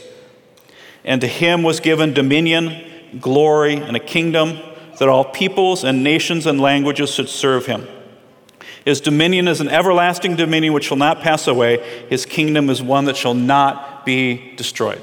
And 1.05 1.20
to 1.20 1.26
him 1.26 1.62
was 1.62 1.81
given 1.81 2.14
dominion, 2.14 3.18
glory, 3.20 3.74
and 3.74 3.96
a 3.96 4.00
kingdom 4.00 4.59
that 4.98 5.09
all 5.09 5.24
peoples 5.24 5.85
and 5.85 6.02
nations 6.02 6.46
and 6.46 6.61
languages 6.61 7.12
should 7.12 7.28
serve 7.28 7.66
him. 7.66 7.87
His 8.85 9.00
dominion 9.00 9.48
is 9.48 9.61
an 9.61 9.68
everlasting 9.68 10.37
dominion 10.37 10.72
which 10.72 10.85
shall 10.85 10.96
not 10.96 11.20
pass 11.20 11.46
away. 11.46 12.07
His 12.09 12.26
kingdom 12.26 12.68
is 12.68 12.83
one 12.83 13.05
that 13.05 13.16
shall 13.16 13.35
not 13.35 14.05
be 14.05 14.55
destroyed. 14.57 15.02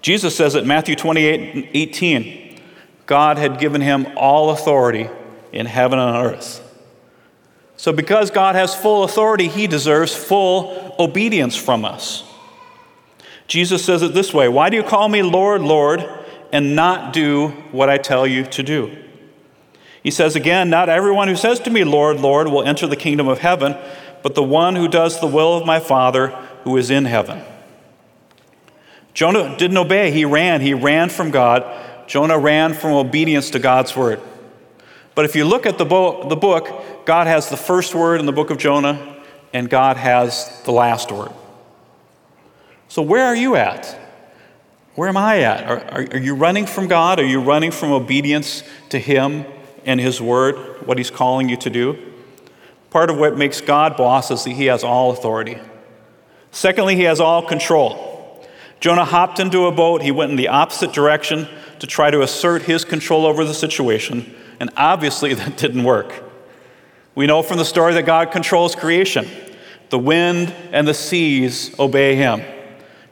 Jesus 0.00 0.34
says 0.34 0.56
at 0.56 0.64
Matthew 0.64 0.96
28 0.96 1.70
18, 1.74 2.60
God 3.06 3.36
had 3.36 3.58
given 3.58 3.80
him 3.80 4.06
all 4.16 4.50
authority 4.50 5.10
in 5.52 5.66
heaven 5.66 5.98
and 5.98 6.16
on 6.16 6.24
earth. 6.24 6.59
So, 7.80 7.94
because 7.94 8.30
God 8.30 8.56
has 8.56 8.74
full 8.74 9.04
authority, 9.04 9.48
he 9.48 9.66
deserves 9.66 10.14
full 10.14 10.94
obedience 10.98 11.56
from 11.56 11.86
us. 11.86 12.24
Jesus 13.46 13.82
says 13.82 14.02
it 14.02 14.12
this 14.12 14.34
way 14.34 14.48
Why 14.48 14.68
do 14.68 14.76
you 14.76 14.82
call 14.82 15.08
me 15.08 15.22
Lord, 15.22 15.62
Lord, 15.62 16.06
and 16.52 16.76
not 16.76 17.14
do 17.14 17.48
what 17.72 17.88
I 17.88 17.96
tell 17.96 18.26
you 18.26 18.44
to 18.44 18.62
do? 18.62 18.94
He 20.02 20.10
says 20.10 20.36
again, 20.36 20.68
Not 20.68 20.90
everyone 20.90 21.28
who 21.28 21.36
says 21.36 21.58
to 21.60 21.70
me, 21.70 21.82
Lord, 21.84 22.20
Lord, 22.20 22.48
will 22.48 22.64
enter 22.64 22.86
the 22.86 22.96
kingdom 22.96 23.28
of 23.28 23.38
heaven, 23.38 23.74
but 24.22 24.34
the 24.34 24.42
one 24.42 24.76
who 24.76 24.86
does 24.86 25.18
the 25.18 25.26
will 25.26 25.56
of 25.56 25.64
my 25.64 25.80
Father 25.80 26.28
who 26.64 26.76
is 26.76 26.90
in 26.90 27.06
heaven. 27.06 27.42
Jonah 29.14 29.56
didn't 29.56 29.78
obey. 29.78 30.10
He 30.10 30.26
ran. 30.26 30.60
He 30.60 30.74
ran 30.74 31.08
from 31.08 31.30
God. 31.30 31.64
Jonah 32.06 32.38
ran 32.38 32.74
from 32.74 32.92
obedience 32.92 33.48
to 33.48 33.58
God's 33.58 33.96
word. 33.96 34.20
But 35.14 35.24
if 35.24 35.34
you 35.34 35.44
look 35.44 35.66
at 35.66 35.76
the, 35.76 35.84
bo- 35.84 36.28
the 36.28 36.36
book, 36.36 36.99
God 37.04 37.26
has 37.26 37.48
the 37.48 37.56
first 37.56 37.94
word 37.94 38.20
in 38.20 38.26
the 38.26 38.32
book 38.32 38.50
of 38.50 38.58
Jonah, 38.58 39.16
and 39.52 39.68
God 39.68 39.96
has 39.96 40.62
the 40.64 40.72
last 40.72 41.10
word. 41.10 41.32
So, 42.88 43.02
where 43.02 43.24
are 43.24 43.36
you 43.36 43.56
at? 43.56 43.98
Where 44.94 45.08
am 45.08 45.16
I 45.16 45.40
at? 45.40 45.64
Are, 45.64 45.78
are, 45.78 46.06
are 46.12 46.18
you 46.18 46.34
running 46.34 46.66
from 46.66 46.88
God? 46.88 47.20
Are 47.20 47.26
you 47.26 47.40
running 47.40 47.70
from 47.70 47.92
obedience 47.92 48.62
to 48.90 48.98
Him 48.98 49.44
and 49.84 50.00
His 50.00 50.20
word, 50.20 50.86
what 50.86 50.98
He's 50.98 51.10
calling 51.10 51.48
you 51.48 51.56
to 51.58 51.70
do? 51.70 51.98
Part 52.90 53.08
of 53.08 53.16
what 53.16 53.36
makes 53.38 53.60
God 53.60 53.96
boss 53.96 54.30
is 54.30 54.44
that 54.44 54.50
He 54.50 54.66
has 54.66 54.82
all 54.82 55.10
authority. 55.10 55.58
Secondly, 56.50 56.96
He 56.96 57.04
has 57.04 57.20
all 57.20 57.46
control. 57.46 58.10
Jonah 58.80 59.04
hopped 59.04 59.38
into 59.38 59.66
a 59.66 59.72
boat. 59.72 60.02
He 60.02 60.10
went 60.10 60.30
in 60.30 60.36
the 60.36 60.48
opposite 60.48 60.92
direction 60.92 61.46
to 61.80 61.86
try 61.86 62.10
to 62.10 62.22
assert 62.22 62.62
his 62.62 62.84
control 62.84 63.26
over 63.26 63.44
the 63.44 63.54
situation, 63.54 64.34
and 64.58 64.70
obviously 64.76 65.34
that 65.40 65.56
didn't 65.56 65.84
work. 65.84 66.24
We 67.20 67.26
know 67.26 67.42
from 67.42 67.58
the 67.58 67.66
story 67.66 67.92
that 67.92 68.06
God 68.06 68.32
controls 68.32 68.74
creation. 68.74 69.28
The 69.90 69.98
wind 69.98 70.54
and 70.72 70.88
the 70.88 70.94
seas 70.94 71.78
obey 71.78 72.16
him. 72.16 72.40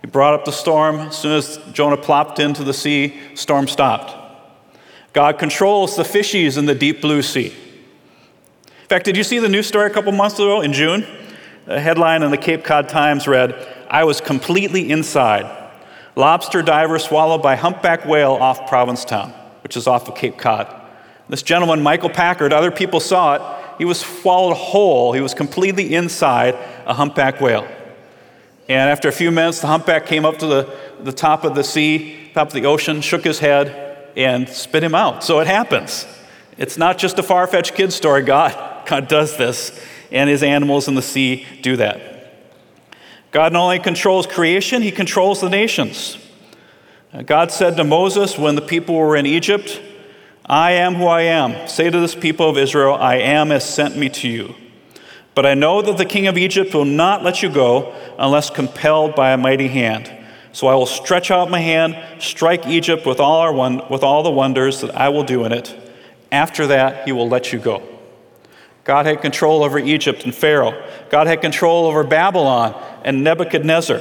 He 0.01 0.07
brought 0.07 0.33
up 0.33 0.47
the 0.47 0.51
storm. 0.51 0.97
As 1.01 1.19
soon 1.19 1.33
as 1.37 1.59
Jonah 1.75 1.99
plopped 1.99 2.39
into 2.39 2.65
the 2.65 2.73
sea, 2.73 3.21
storm 3.35 3.69
stopped. 3.69 4.15
God 5.13 5.39
controls 5.39 5.95
the 5.95 6.05
fishies 6.05 6.57
in 6.57 6.65
the 6.65 6.75
deep 6.75 7.03
blue 7.03 7.21
sea. 7.21 7.49
In 7.49 8.89
fact, 8.89 9.05
did 9.05 9.15
you 9.15 9.23
see 9.23 9.41
the 9.41 9.49
news 9.51 9.67
story 9.67 9.91
a 9.91 9.93
couple 9.93 10.11
months 10.13 10.37
ago 10.37 10.63
in 10.63 10.73
June? 10.73 11.07
A 11.67 11.79
headline 11.79 12.23
in 12.23 12.31
the 12.31 12.39
Cape 12.39 12.65
Cod 12.65 12.89
Times 12.89 13.29
read, 13.29 13.55
I 13.91 14.05
was 14.05 14.23
completely 14.23 14.91
inside. 14.91 15.71
Lobster 16.17 16.63
diver 16.63 16.99
swallowed 16.99 17.43
by 17.43 17.57
humpback 17.57 18.07
whale 18.07 18.33
off 18.33 18.71
Provincetown, 18.71 19.33
which 19.63 19.77
is 19.77 19.87
off 19.87 20.09
of 20.09 20.15
Cape 20.15 20.39
Cod. 20.39 20.75
This 21.29 21.43
gentleman, 21.43 21.83
Michael 21.83 22.09
Packard, 22.09 22.55
other 22.55 22.71
people 22.71 23.01
saw 23.01 23.35
it. 23.35 23.58
He 23.79 23.85
was 23.85 24.01
swallowed 24.01 24.57
whole. 24.57 25.13
He 25.13 25.21
was 25.21 25.35
completely 25.35 25.95
inside 25.95 26.55
a 26.85 26.95
humpback 26.95 27.41
whale. 27.41 27.67
And 28.69 28.91
after 28.91 29.09
a 29.09 29.13
few 29.13 29.31
minutes, 29.31 29.61
the 29.61 29.69
humpback 29.69 30.05
came 30.07 30.27
up 30.27 30.39
to 30.39 30.47
the, 30.47 30.77
the 31.01 31.13
top 31.13 31.45
of 31.45 31.55
the 31.55 31.65
sea, 31.65 32.31
top 32.35 32.49
of 32.49 32.53
the 32.53 32.67
ocean, 32.67 33.01
shook 33.01 33.25
his 33.25 33.39
head, 33.39 34.11
and 34.17 34.49
spit 34.49 34.83
him 34.83 34.95
out. 34.95 35.25
So 35.25 35.41
it 35.41 35.47
happens. 35.47 36.07
It's 36.59 36.77
not 36.77 36.99
just 36.99 37.19
a 37.19 37.23
far 37.23 37.47
fetched 37.47 37.75
kid 37.75 37.93
story. 37.93 38.23
God, 38.23 38.87
God 38.87 39.09
does 39.09 39.37
this, 39.37 39.81
and 40.11 40.29
his 40.29 40.43
animals 40.43 40.89
in 40.89 40.97
the 40.97 41.03
sea 41.03 41.47
do 41.63 41.77
that. 41.77 42.09
God 43.31 43.53
not 43.53 43.63
only 43.63 43.79
controls 43.79 44.27
creation, 44.27 44.83
he 44.83 44.91
controls 44.91 45.41
the 45.41 45.49
nations. 45.49 46.19
Uh, 47.13 47.23
God 47.23 47.53
said 47.53 47.77
to 47.77 47.85
Moses 47.85 48.37
when 48.37 48.55
the 48.55 48.63
people 48.63 48.97
were 48.97 49.17
in 49.17 49.25
Egypt, 49.25 49.81
I 50.49 50.73
am 50.73 50.95
who 50.95 51.07
I 51.07 51.23
am. 51.23 51.69
Say 51.69 51.91
to 51.91 52.01
this 52.01 52.15
people 52.15 52.49
of 52.49 52.57
Israel, 52.57 52.95
I 52.95 53.17
am 53.17 53.51
has 53.51 53.69
sent 53.69 53.97
me 53.97 54.09
to 54.11 54.29
you. 54.29 54.55
But 55.35 55.45
I 55.45 55.55
know 55.55 55.83
that 55.83 55.99
the 55.99 56.07
king 56.07 56.27
of 56.27 56.39
Egypt 56.39 56.75
will 56.75 56.87
not 56.87 57.23
let 57.23 57.43
you 57.43 57.51
go 57.51 57.95
unless 58.19 58.49
compelled 58.49 59.15
by 59.15 59.33
a 59.33 59.37
mighty 59.37 59.69
hand. 59.69 60.11
So 60.53 60.67
I 60.67 60.75
will 60.75 60.87
stretch 60.87 61.31
out 61.31 61.51
my 61.51 61.61
hand, 61.61 61.97
strike 62.19 62.67
Egypt 62.67 63.05
with 63.07 63.21
all, 63.21 63.41
our 63.41 63.53
one, 63.53 63.83
with 63.91 64.03
all 64.03 64.23
the 64.23 64.31
wonders 64.31 64.81
that 64.81 64.97
I 64.97 65.11
will 65.11 65.23
do 65.23 65.45
in 65.45 65.53
it. 65.53 65.77
After 66.33 66.67
that, 66.69 67.05
he 67.05 67.13
will 67.13 67.29
let 67.29 67.53
you 67.53 67.59
go. 67.59 67.83
God 68.85 69.05
had 69.05 69.21
control 69.21 69.63
over 69.63 69.79
Egypt 69.79 70.25
and 70.25 70.35
Pharaoh. 70.35 70.83
God 71.11 71.27
had 71.27 71.43
control 71.43 71.87
over 71.87 72.03
Babylon 72.05 72.75
and 73.05 73.23
Nebuchadnezzar. 73.23 74.01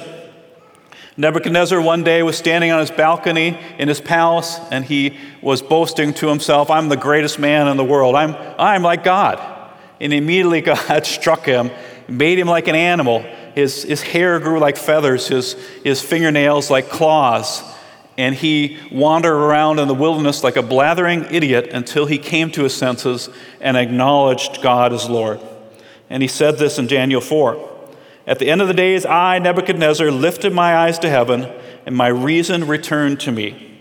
Nebuchadnezzar 1.19 1.82
one 1.82 2.03
day 2.03 2.21
was 2.21 2.38
standing 2.38 2.69
on 2.69 2.80
his 2.80 2.91
balcony 2.91 3.60
in 3.80 3.88
his 3.88 3.99
palace 3.99 4.60
and 4.69 4.86
he 4.86 5.17
was 5.41 5.63
boasting 5.63 6.13
to 6.15 6.27
himself, 6.27 6.69
I'm 6.69 6.89
the 6.89 6.97
greatest 6.97 7.39
man 7.39 7.67
in 7.67 7.75
the 7.75 7.84
world. 7.84 8.15
I'm, 8.15 8.36
I'm 8.60 8.84
like 8.84 9.03
God. 9.03 9.41
And 9.99 10.13
immediately 10.13 10.62
God 10.88 11.08
struck 11.08 11.43
him, 11.43 11.71
made 12.08 12.38
him 12.38 12.47
like 12.47 12.67
an 12.67 12.75
animal. 12.75 13.21
His, 13.56 13.82
his 13.82 14.03
hair 14.03 14.39
grew 14.39 14.60
like 14.60 14.77
feathers, 14.77 15.27
his, 15.27 15.53
his 15.84 16.03
fingernails 16.03 16.69
like 16.69 16.89
claws. 16.89 17.63
And 18.15 18.36
he 18.36 18.77
wandered 18.91 19.36
around 19.36 19.80
in 19.80 19.88
the 19.88 19.95
wilderness 19.95 20.43
like 20.43 20.56
a 20.56 20.63
blathering 20.63 21.25
idiot 21.32 21.69
until 21.71 22.06
he 22.06 22.19
came 22.19 22.51
to 22.51 22.63
his 22.63 22.75
senses 22.75 23.30
and 23.60 23.75
acknowledged 23.75 24.62
God 24.62 24.93
as 24.93 25.10
Lord. 25.10 25.39
And 26.12 26.21
he 26.21 26.27
said 26.27 26.60
this 26.60 26.77
in 26.77 26.86
Daniel 26.86 27.21
4. 27.21 27.77
At 28.28 28.40
the 28.40 28.52
end 28.52 28.62
of 28.62 28.68
the 28.68 28.74
days, 28.74 29.06
I, 29.06 29.40
Nebuchadnezzar, 29.40 30.12
lifted 30.12 30.54
my 30.54 30.76
eyes 30.76 31.00
to 31.00 31.10
heaven, 31.10 31.50
and 31.86 31.96
my 31.96 32.10
reason 32.10 32.68
returned 32.68 33.22
to 33.22 33.32
me. 33.32 33.80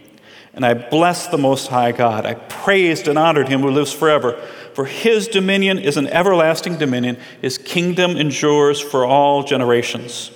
And 0.54 0.64
I 0.64 0.72
blessed 0.72 1.32
the 1.32 1.38
Most 1.38 1.66
High 1.66 1.90
God. 1.90 2.24
I 2.24 2.34
praised 2.34 3.08
and 3.08 3.18
honored 3.18 3.48
him 3.48 3.60
who 3.60 3.70
lives 3.70 3.92
forever. 3.92 4.40
For 4.72 4.84
his 4.84 5.26
dominion 5.26 5.80
is 5.80 5.96
an 5.96 6.06
everlasting 6.06 6.78
dominion, 6.78 7.18
his 7.42 7.58
kingdom 7.58 8.12
endures 8.16 8.80
for 8.80 9.04
all 9.04 9.42
generations. 9.42 10.30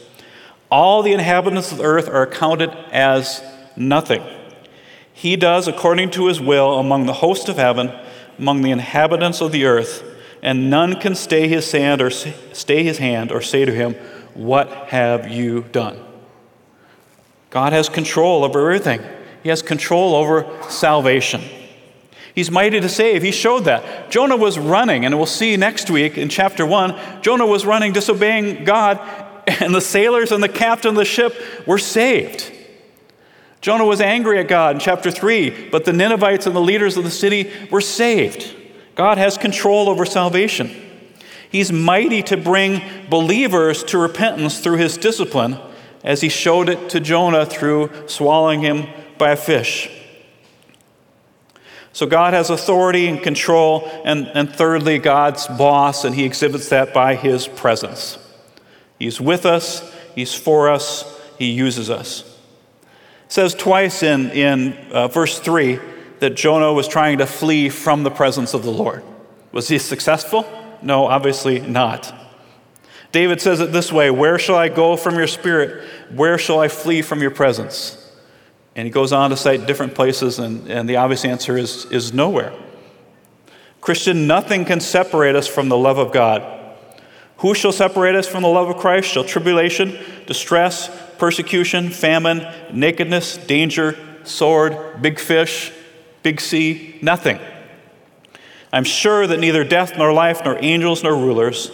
All 0.72 1.02
the 1.02 1.12
inhabitants 1.12 1.70
of 1.70 1.78
the 1.78 1.84
earth 1.84 2.08
are 2.08 2.22
accounted 2.22 2.70
as 2.90 3.42
nothing. 3.76 4.22
He 5.12 5.36
does 5.36 5.68
according 5.68 6.10
to 6.12 6.26
his 6.26 6.40
will 6.40 6.78
among 6.78 7.06
the 7.06 7.12
host 7.12 7.48
of 7.48 7.56
heaven, 7.56 7.92
among 8.38 8.62
the 8.62 8.70
inhabitants 8.72 9.40
of 9.40 9.52
the 9.52 9.66
earth 9.66 10.02
and 10.42 10.70
none 10.70 10.98
can 10.98 11.14
stay 11.14 11.48
his 11.48 11.70
hand 11.72 12.00
or 12.00 12.10
stay 12.10 12.82
his 12.82 12.98
hand 12.98 13.32
or 13.32 13.40
say 13.40 13.64
to 13.64 13.72
him, 13.72 13.94
"What 14.34 14.68
have 14.88 15.28
you 15.28 15.64
done?" 15.72 15.98
God 17.50 17.72
has 17.72 17.88
control 17.88 18.44
over 18.44 18.60
everything. 18.60 19.02
He 19.42 19.48
has 19.48 19.62
control 19.62 20.14
over 20.14 20.46
salvation. 20.68 21.42
He's 22.34 22.50
mighty 22.50 22.80
to 22.80 22.88
save. 22.88 23.22
He 23.22 23.32
showed 23.32 23.64
that. 23.64 24.10
Jonah 24.10 24.36
was 24.36 24.58
running, 24.58 25.04
and 25.04 25.16
we'll 25.16 25.26
see 25.26 25.56
next 25.56 25.90
week 25.90 26.16
in 26.16 26.28
chapter 26.28 26.64
1, 26.64 27.22
Jonah 27.22 27.46
was 27.46 27.66
running 27.66 27.92
disobeying 27.92 28.64
God, 28.64 29.00
and 29.46 29.74
the 29.74 29.80
sailors 29.80 30.30
and 30.30 30.42
the 30.42 30.48
captain 30.48 30.90
of 30.90 30.96
the 30.96 31.04
ship 31.04 31.34
were 31.66 31.78
saved. 31.78 32.52
Jonah 33.60 33.84
was 33.84 34.00
angry 34.00 34.38
at 34.38 34.48
God 34.48 34.76
in 34.76 34.80
chapter 34.80 35.10
3, 35.10 35.68
but 35.70 35.84
the 35.84 35.92
Ninevites 35.92 36.46
and 36.46 36.54
the 36.54 36.60
leaders 36.60 36.96
of 36.96 37.04
the 37.04 37.10
city 37.10 37.50
were 37.70 37.80
saved. 37.80 38.56
God 39.00 39.16
has 39.16 39.38
control 39.38 39.88
over 39.88 40.04
salvation. 40.04 40.70
He's 41.50 41.72
mighty 41.72 42.22
to 42.24 42.36
bring 42.36 42.82
believers 43.08 43.82
to 43.84 43.96
repentance 43.96 44.60
through 44.60 44.76
his 44.76 44.98
discipline, 44.98 45.56
as 46.04 46.20
he 46.20 46.28
showed 46.28 46.68
it 46.68 46.90
to 46.90 47.00
Jonah 47.00 47.46
through 47.46 47.88
swallowing 48.08 48.60
him 48.60 48.88
by 49.16 49.30
a 49.30 49.36
fish. 49.36 49.90
So, 51.94 52.04
God 52.04 52.34
has 52.34 52.50
authority 52.50 53.06
and 53.06 53.22
control, 53.22 53.90
and, 54.04 54.26
and 54.34 54.54
thirdly, 54.54 54.98
God's 54.98 55.46
boss, 55.46 56.04
and 56.04 56.14
he 56.14 56.24
exhibits 56.24 56.68
that 56.68 56.92
by 56.92 57.14
his 57.14 57.48
presence. 57.48 58.18
He's 58.98 59.18
with 59.18 59.46
us, 59.46 59.94
he's 60.14 60.34
for 60.34 60.68
us, 60.68 61.18
he 61.38 61.50
uses 61.50 61.88
us. 61.88 62.20
It 62.82 63.32
says 63.32 63.54
twice 63.54 64.02
in, 64.02 64.28
in 64.32 64.74
uh, 64.92 65.08
verse 65.08 65.38
3 65.38 65.80
that 66.20 66.36
Jonah 66.36 66.72
was 66.72 66.86
trying 66.86 67.18
to 67.18 67.26
flee 67.26 67.68
from 67.68 68.02
the 68.02 68.10
presence 68.10 68.54
of 68.54 68.62
the 68.62 68.70
Lord. 68.70 69.02
Was 69.52 69.68
he 69.68 69.78
successful? 69.78 70.46
No, 70.82 71.06
obviously 71.06 71.60
not. 71.60 72.14
David 73.12 73.40
says 73.40 73.60
it 73.60 73.72
this 73.72 73.92
way 73.92 74.10
Where 74.10 74.38
shall 74.38 74.56
I 74.56 74.68
go 74.68 74.96
from 74.96 75.16
your 75.16 75.26
spirit? 75.26 75.84
Where 76.14 76.38
shall 76.38 76.60
I 76.60 76.68
flee 76.68 77.02
from 77.02 77.20
your 77.20 77.30
presence? 77.30 77.96
And 78.76 78.86
he 78.86 78.92
goes 78.92 79.12
on 79.12 79.30
to 79.30 79.36
cite 79.36 79.66
different 79.66 79.94
places, 79.94 80.38
and, 80.38 80.70
and 80.70 80.88
the 80.88 80.96
obvious 80.96 81.24
answer 81.24 81.58
is, 81.58 81.86
is 81.86 82.14
nowhere. 82.14 82.52
Christian, 83.80 84.26
nothing 84.26 84.64
can 84.64 84.78
separate 84.78 85.34
us 85.34 85.48
from 85.48 85.68
the 85.68 85.76
love 85.76 85.98
of 85.98 86.12
God. 86.12 86.58
Who 87.38 87.54
shall 87.54 87.72
separate 87.72 88.14
us 88.14 88.28
from 88.28 88.42
the 88.42 88.48
love 88.48 88.68
of 88.68 88.76
Christ? 88.76 89.08
Shall 89.08 89.24
tribulation, 89.24 89.98
distress, 90.26 90.90
persecution, 91.18 91.88
famine, 91.88 92.46
nakedness, 92.72 93.38
danger, 93.38 93.98
sword, 94.22 95.02
big 95.02 95.18
fish, 95.18 95.72
Big 96.22 96.40
C, 96.40 96.98
nothing. 97.02 97.38
I'm 98.72 98.84
sure 98.84 99.26
that 99.26 99.40
neither 99.40 99.64
death, 99.64 99.96
nor 99.96 100.12
life, 100.12 100.42
nor 100.44 100.56
angels, 100.60 101.02
nor 101.02 101.14
rulers, 101.14 101.70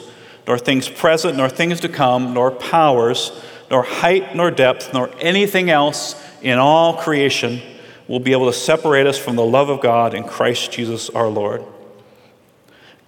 nor 0.46 0.59
things 0.59 0.88
present, 0.88 1.37
nor 1.37 1.48
things 1.48 1.80
to 1.80 1.88
come, 1.88 2.32
nor 2.32 2.50
powers, 2.50 3.32
nor 3.70 3.82
height, 3.82 4.35
nor 4.35 4.50
depth, 4.50 4.92
nor 4.94 5.11
anything 5.20 5.68
else 5.68 6.14
in 6.42 6.59
all 6.59 6.94
creation 6.96 7.61
will 8.09 8.20
be 8.20 8.32
able 8.32 8.46
to 8.46 8.52
separate 8.52 9.06
us 9.06 9.18
from 9.18 9.37
the 9.37 9.44
love 9.44 9.68
of 9.68 9.80
God 9.80 10.14
in 10.14 10.24
Christ 10.24 10.70
Jesus 10.70 11.11
our 11.11 11.28
Lord. 11.28 11.64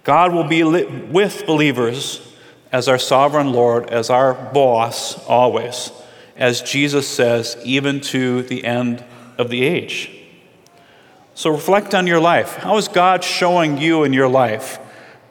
God 0.03 0.33
will 0.33 0.43
be 0.43 0.63
with 0.63 1.45
believers 1.45 2.21
as 2.71 2.87
our 2.87 2.99
sovereign 2.99 3.51
Lord, 3.51 3.89
as 3.89 4.09
our 4.09 4.33
boss 4.33 5.23
always, 5.25 5.91
as 6.35 6.61
Jesus 6.61 7.07
says, 7.07 7.57
even 7.63 8.01
to 8.01 8.43
the 8.43 8.65
end 8.65 9.03
of 9.37 9.49
the 9.49 9.63
age. 9.63 10.18
So 11.39 11.51
reflect 11.51 11.95
on 11.95 12.05
your 12.05 12.19
life. 12.19 12.57
How 12.57 12.75
is 12.75 12.89
God 12.89 13.23
showing 13.23 13.77
you 13.77 14.03
in 14.03 14.11
your 14.11 14.27
life, 14.27 14.77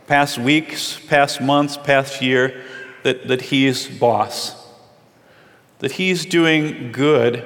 past 0.07 0.39
weeks, 0.39 0.99
past 0.99 1.39
months, 1.39 1.77
past 1.77 2.23
year, 2.23 2.65
that, 3.03 3.29
that 3.29 3.43
He's 3.43 3.87
boss? 3.87 4.57
That 5.81 5.93
He's 5.93 6.25
doing 6.25 6.93
good 6.93 7.45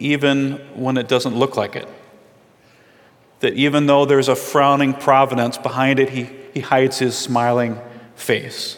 even 0.00 0.54
when 0.74 0.96
it 0.96 1.06
doesn't 1.06 1.36
look 1.36 1.56
like 1.56 1.76
it? 1.76 1.88
That 3.38 3.54
even 3.54 3.86
though 3.86 4.04
there's 4.04 4.26
a 4.26 4.34
frowning 4.34 4.94
providence 4.94 5.56
behind 5.56 6.00
it, 6.00 6.10
He, 6.10 6.30
he 6.52 6.58
hides 6.58 6.98
His 6.98 7.16
smiling 7.16 7.80
face. 8.16 8.76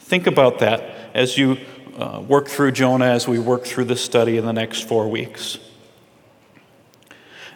Think 0.00 0.26
about 0.26 0.58
that 0.58 0.82
as 1.14 1.38
you 1.38 1.56
uh, 1.96 2.20
work 2.26 2.48
through 2.48 2.72
Jonah, 2.72 3.10
as 3.10 3.28
we 3.28 3.38
work 3.38 3.64
through 3.64 3.84
this 3.84 4.04
study 4.04 4.38
in 4.38 4.44
the 4.44 4.52
next 4.52 4.88
four 4.88 5.06
weeks. 5.06 5.60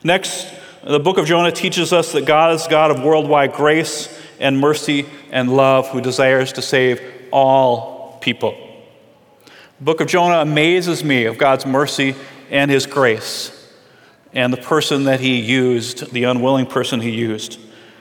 Next, 0.04 0.52
the 0.84 0.98
book 0.98 1.16
of 1.16 1.26
Jonah 1.26 1.52
teaches 1.52 1.92
us 1.92 2.12
that 2.12 2.26
God 2.26 2.54
is 2.54 2.66
God 2.66 2.90
of 2.90 3.04
worldwide 3.04 3.52
grace 3.52 4.08
and 4.40 4.58
mercy 4.58 5.06
and 5.30 5.54
love 5.54 5.88
who 5.90 6.00
desires 6.00 6.52
to 6.54 6.62
save 6.62 7.00
all 7.30 8.18
people. 8.20 8.56
The 9.78 9.84
book 9.84 10.00
of 10.00 10.08
Jonah 10.08 10.40
amazes 10.40 11.04
me 11.04 11.26
of 11.26 11.38
God's 11.38 11.64
mercy 11.64 12.16
and 12.50 12.68
his 12.68 12.86
grace 12.86 13.58
and 14.32 14.52
the 14.52 14.56
person 14.56 15.04
that 15.04 15.20
he 15.20 15.40
used, 15.40 16.12
the 16.12 16.24
unwilling 16.24 16.66
person 16.66 17.00
he 17.00 17.10
used. 17.10 17.60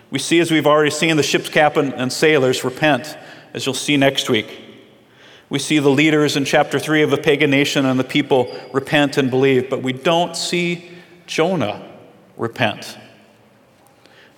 We 0.09 0.17
see, 0.17 0.39
as 0.39 0.49
we've 0.49 0.67
already 0.67 0.89
seen, 0.89 1.17
the 1.17 1.23
ship's 1.23 1.49
captain 1.49 1.93
and 1.93 2.11
sailors 2.11 2.63
repent, 2.63 3.15
as 3.53 3.65
you'll 3.65 3.75
see 3.75 3.95
next 3.95 4.27
week. 4.27 4.59
We 5.49 5.59
see 5.59 5.77
the 5.77 5.89
leaders 5.89 6.35
in 6.35 6.45
chapter 6.45 6.79
3 6.79 7.03
of 7.03 7.11
the 7.11 7.17
pagan 7.17 7.51
nation 7.51 7.85
and 7.85 7.99
the 7.99 8.03
people 8.03 8.55
repent 8.73 9.17
and 9.17 9.29
believe, 9.29 9.69
but 9.69 9.83
we 9.83 9.93
don't 9.93 10.35
see 10.35 10.89
Jonah 11.27 11.90
repent. 12.37 12.97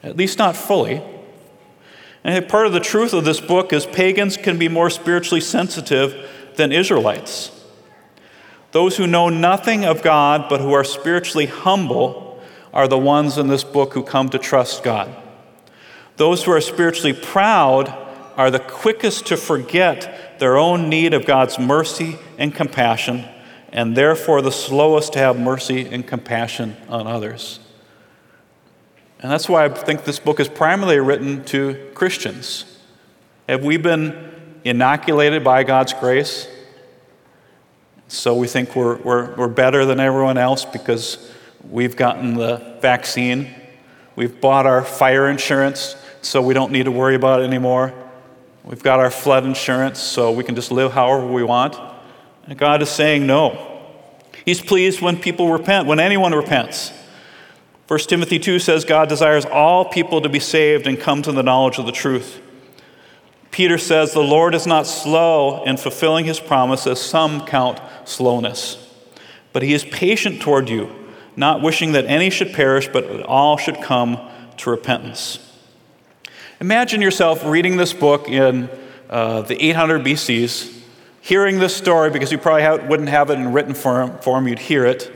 At 0.01 0.17
least 0.17 0.37
not 0.37 0.55
fully. 0.55 1.01
And 2.23 2.47
part 2.47 2.67
of 2.67 2.73
the 2.73 2.79
truth 2.79 3.13
of 3.13 3.25
this 3.25 3.41
book 3.41 3.73
is 3.73 3.85
pagans 3.85 4.37
can 4.37 4.57
be 4.57 4.69
more 4.69 4.89
spiritually 4.89 5.41
sensitive 5.41 6.29
than 6.55 6.71
Israelites. 6.71 7.51
Those 8.71 8.97
who 8.97 9.05
know 9.05 9.29
nothing 9.29 9.85
of 9.85 10.01
God 10.01 10.47
but 10.49 10.59
who 10.59 10.73
are 10.73 10.83
spiritually 10.83 11.45
humble 11.45 12.41
are 12.73 12.87
the 12.87 12.97
ones 12.97 13.37
in 13.37 13.47
this 13.47 13.63
book 13.63 13.93
who 13.93 14.03
come 14.03 14.29
to 14.29 14.39
trust 14.39 14.83
God. 14.83 15.15
Those 16.15 16.43
who 16.43 16.51
are 16.51 16.61
spiritually 16.61 17.13
proud 17.13 17.89
are 18.35 18.49
the 18.49 18.59
quickest 18.59 19.27
to 19.27 19.37
forget 19.37 20.39
their 20.39 20.57
own 20.57 20.89
need 20.89 21.13
of 21.13 21.25
God's 21.25 21.59
mercy 21.59 22.17
and 22.37 22.53
compassion, 22.53 23.25
and 23.71 23.95
therefore 23.95 24.41
the 24.41 24.51
slowest 24.51 25.13
to 25.13 25.19
have 25.19 25.39
mercy 25.39 25.87
and 25.87 26.05
compassion 26.05 26.75
on 26.89 27.05
others. 27.05 27.59
And 29.23 29.31
that's 29.31 29.47
why 29.47 29.63
I 29.63 29.69
think 29.69 30.03
this 30.03 30.19
book 30.19 30.41
is 30.41 30.49
primarily 30.49 30.99
written 30.99 31.45
to 31.45 31.91
Christians. 31.95 32.65
Have 33.47 33.63
we 33.63 33.77
been 33.77 34.31
inoculated 34.65 35.45
by 35.45 35.63
God's 35.63 35.93
grace? 35.93 36.45
So 38.09 38.35
we 38.35 38.49
think 38.49 38.75
we're, 38.75 38.97
we're, 38.97 39.33
we're 39.35 39.47
better 39.47 39.85
than 39.85 40.01
everyone 40.01 40.37
else 40.37 40.65
because 40.65 41.31
we've 41.69 41.95
gotten 41.95 42.33
the 42.35 42.77
vaccine. 42.81 43.55
We've 44.17 44.41
bought 44.41 44.65
our 44.65 44.83
fire 44.83 45.29
insurance, 45.29 45.95
so 46.21 46.41
we 46.41 46.53
don't 46.53 46.73
need 46.73 46.83
to 46.83 46.91
worry 46.91 47.15
about 47.15 47.39
it 47.39 47.45
anymore. 47.45 47.93
We've 48.65 48.83
got 48.83 48.99
our 48.99 49.09
flood 49.09 49.45
insurance, 49.45 49.99
so 49.99 50.33
we 50.33 50.43
can 50.43 50.53
just 50.53 50.69
live 50.69 50.91
however 50.91 51.25
we 51.25 51.43
want. 51.43 51.77
And 52.45 52.57
God 52.59 52.81
is 52.81 52.89
saying 52.89 53.25
no. 53.25 53.81
He's 54.43 54.59
pleased 54.59 54.99
when 54.99 55.17
people 55.17 55.49
repent, 55.49 55.87
when 55.87 56.01
anyone 56.01 56.33
repents. 56.33 56.91
1 57.87 57.99
Timothy 57.99 58.39
2 58.39 58.59
says 58.59 58.85
God 58.85 59.09
desires 59.09 59.45
all 59.45 59.85
people 59.85 60.21
to 60.21 60.29
be 60.29 60.39
saved 60.39 60.87
and 60.87 60.99
come 60.99 61.21
to 61.21 61.31
the 61.31 61.43
knowledge 61.43 61.77
of 61.77 61.85
the 61.85 61.91
truth. 61.91 62.41
Peter 63.51 63.77
says 63.77 64.13
the 64.13 64.21
Lord 64.21 64.55
is 64.55 64.65
not 64.65 64.87
slow 64.87 65.63
in 65.65 65.77
fulfilling 65.77 66.25
his 66.25 66.39
promise, 66.39 66.87
as 66.87 66.99
some 66.99 67.45
count 67.45 67.79
slowness. 68.05 68.77
But 69.51 69.63
he 69.63 69.73
is 69.73 69.83
patient 69.83 70.41
toward 70.41 70.69
you, 70.69 70.89
not 71.35 71.61
wishing 71.61 71.91
that 71.91 72.05
any 72.05 72.29
should 72.29 72.53
perish, 72.53 72.87
but 72.87 73.07
that 73.09 73.23
all 73.25 73.57
should 73.57 73.81
come 73.81 74.17
to 74.57 74.69
repentance. 74.69 75.39
Imagine 76.61 77.01
yourself 77.01 77.45
reading 77.45 77.77
this 77.77 77.93
book 77.93 78.29
in 78.29 78.69
uh, 79.09 79.41
the 79.41 79.61
800 79.61 80.03
BCs, 80.03 80.81
hearing 81.21 81.59
this 81.59 81.75
story 81.75 82.09
because 82.09 82.31
you 82.31 82.37
probably 82.37 82.87
wouldn't 82.87 83.09
have 83.09 83.29
it 83.29 83.33
in 83.33 83.51
written 83.51 83.73
form, 83.75 84.47
you'd 84.47 84.59
hear 84.59 84.85
it. 84.85 85.11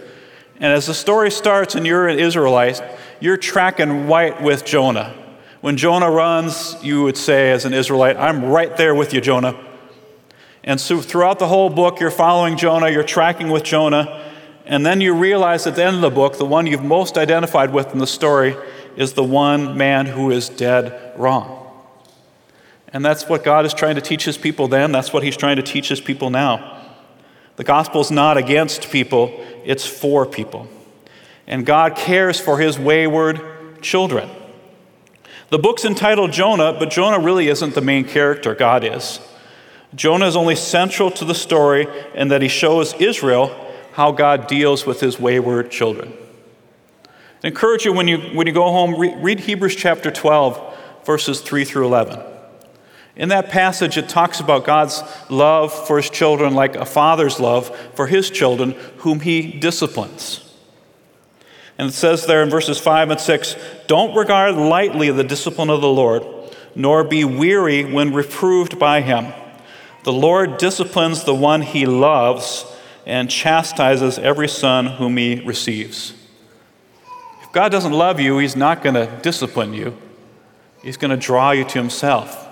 And 0.60 0.74
as 0.74 0.88
the 0.88 0.94
story 0.94 1.30
starts 1.30 1.76
and 1.76 1.86
you're 1.86 2.08
an 2.08 2.20
Israelite, 2.20 2.82
you're 3.20 3.38
tracking 3.38 4.08
white 4.08 4.42
with 4.42 4.66
Jonah. 4.66 5.14
When 5.62 5.78
Jonah 5.78 6.10
runs, 6.10 6.76
you 6.84 7.04
would 7.04 7.18
say, 7.18 7.52
as 7.52 7.66
an 7.66 7.74
Israelite, 7.74 8.18
I'm 8.18 8.46
right 8.46 8.76
there 8.78 8.96
with 8.96 9.14
you, 9.14 9.22
Jonah. 9.22 9.56
And 10.64 10.82
so 10.82 11.02
throughout 11.02 11.40
the 11.40 11.48
whole 11.48 11.70
book, 11.70 12.00
you're 12.00 12.12
following 12.12 12.58
Jonah, 12.58 12.90
you're 12.90 13.04
tracking 13.04 13.50
with 13.50 13.64
Jonah, 13.64 14.34
and 14.66 14.86
then 14.86 15.00
you 15.00 15.14
realize 15.14 15.66
at 15.66 15.76
the 15.76 15.84
end 15.84 15.96
of 15.96 16.02
the 16.02 16.10
book, 16.10 16.38
the 16.38 16.46
one 16.46 16.68
you've 16.68 16.84
most 16.84 17.18
identified 17.18 17.72
with 17.72 17.94
in 17.94 18.00
the 18.00 18.08
story 18.08 18.56
is 18.98 19.14
the 19.14 19.24
one 19.24 19.78
man 19.78 20.08
who 20.08 20.30
is 20.30 20.50
dead 20.50 21.14
wrong. 21.18 21.54
And 22.92 23.06
that's 23.06 23.30
what 23.30 23.44
God 23.44 23.66
is 23.66 23.74
trying 23.74 23.96
to 23.96 24.02
teach 24.02 24.26
his 24.26 24.38
people 24.38 24.68
then. 24.68 24.92
That's 24.92 25.14
what 25.14 25.24
he's 25.24 25.38
trying 25.38 25.56
to 25.56 25.64
teach 25.64 25.88
his 25.88 26.02
people 26.02 26.30
now. 26.30 26.84
The 27.56 27.64
gospel 27.64 28.02
is 28.02 28.12
not 28.12 28.38
against 28.38 28.92
people, 28.92 29.44
it's 29.68 29.86
for 29.86 30.26
people. 30.26 30.66
And 31.46 31.66
God 31.66 31.98
cares 31.98 32.40
for 32.40 32.58
his 32.58 32.80
wayward 32.80 33.82
children. 33.82 34.30
The 35.50 35.60
book's 35.60 35.84
entitled 35.84 36.32
Jonah, 36.32 36.72
but 36.72 36.90
Jonah 36.90 37.20
really 37.20 37.50
isn't 37.50 37.76
the 37.76 37.82
main 37.82 38.06
character, 38.06 38.56
God 38.56 38.86
is. 38.86 39.20
Jonah 39.94 40.28
is 40.28 40.38
only 40.38 40.56
central 40.56 41.12
to 41.12 41.26
the 41.26 41.36
story 41.36 41.86
in 42.16 42.30
that 42.30 42.42
he 42.42 42.48
shows 42.48 42.94
Israel 42.94 43.56
how 43.92 44.12
God 44.12 44.48
deals 44.48 44.86
with 44.86 45.02
his 45.02 45.20
wayward 45.20 45.70
children. 45.70 46.14
I 47.44 47.48
encourage 47.48 47.84
you 47.84 47.92
when 47.92 48.08
you, 48.08 48.20
when 48.36 48.48
you 48.48 48.54
go 48.54 48.72
home, 48.72 48.96
read, 48.98 49.22
read 49.22 49.40
Hebrews 49.42 49.76
chapter 49.76 50.12
12, 50.12 50.78
verses 51.06 51.42
3 51.42 51.66
through 51.66 51.86
11. 51.88 52.37
In 53.18 53.30
that 53.30 53.50
passage, 53.50 53.98
it 53.98 54.08
talks 54.08 54.40
about 54.40 54.64
God's 54.64 55.04
love 55.30 55.74
for 55.88 55.98
his 55.98 56.10
children 56.10 56.54
like 56.54 56.76
a 56.76 56.86
father's 56.86 57.40
love 57.40 57.76
for 57.96 58.08
his 58.08 58.30
children, 58.30 58.72
whom 58.98 59.20
he 59.20 59.52
disciplines. 59.52 60.44
And 61.78 61.90
it 61.90 61.94
says 61.94 62.26
there 62.26 62.44
in 62.44 62.50
verses 62.50 62.80
5 62.80 63.10
and 63.10 63.20
6 63.20 63.56
Don't 63.88 64.16
regard 64.16 64.56
lightly 64.56 65.12
the 65.12 65.24
discipline 65.24 65.70
of 65.70 65.82
the 65.82 65.90
Lord, 65.90 66.24
nor 66.76 67.04
be 67.04 67.26
weary 67.26 67.84
when 67.84 68.14
reproved 68.14 68.80
by 68.80 69.02
him. 69.02 69.34
The 70.04 70.14
Lord 70.14 70.58
disciplines 70.58 71.24
the 71.24 71.36
one 71.36 71.64
he 71.64 71.86
loves 71.86 72.66
and 73.06 73.30
chastises 73.30 74.20
every 74.20 74.48
son 74.48 74.86
whom 74.86 75.18
he 75.18 75.42
receives. 75.42 76.14
If 77.42 77.52
God 77.52 77.72
doesn't 77.72 77.94
love 77.94 78.20
you, 78.20 78.38
He's 78.38 78.56
not 78.56 78.84
going 78.84 78.96
to 78.96 79.08
discipline 79.22 79.74
you, 79.74 79.98
He's 80.84 80.98
going 80.98 81.12
to 81.12 81.18
draw 81.18 81.52
you 81.52 81.64
to 81.64 81.80
Himself. 81.80 82.47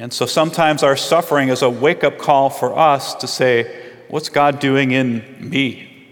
And 0.00 0.14
so 0.14 0.24
sometimes 0.24 0.82
our 0.82 0.96
suffering 0.96 1.50
is 1.50 1.60
a 1.60 1.68
wake 1.68 2.04
up 2.04 2.16
call 2.16 2.48
for 2.48 2.76
us 2.76 3.14
to 3.16 3.26
say, 3.26 3.86
What's 4.08 4.30
God 4.30 4.58
doing 4.58 4.92
in 4.92 5.22
me? 5.38 6.08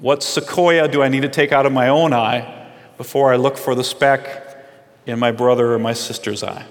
What 0.00 0.24
sequoia 0.24 0.88
do 0.88 1.04
I 1.04 1.08
need 1.08 1.20
to 1.20 1.28
take 1.28 1.52
out 1.52 1.66
of 1.66 1.72
my 1.72 1.86
own 1.86 2.12
eye 2.12 2.68
before 2.96 3.32
I 3.32 3.36
look 3.36 3.56
for 3.56 3.76
the 3.76 3.84
speck 3.84 4.58
in 5.06 5.20
my 5.20 5.30
brother 5.30 5.72
or 5.72 5.78
my 5.78 5.92
sister's 5.92 6.42
eye? 6.42 6.66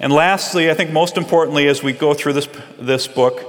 And 0.00 0.12
lastly, 0.12 0.68
I 0.68 0.74
think 0.74 0.90
most 0.90 1.16
importantly, 1.16 1.68
as 1.68 1.84
we 1.84 1.92
go 1.92 2.12
through 2.12 2.32
this, 2.32 2.48
this 2.80 3.06
book, 3.06 3.46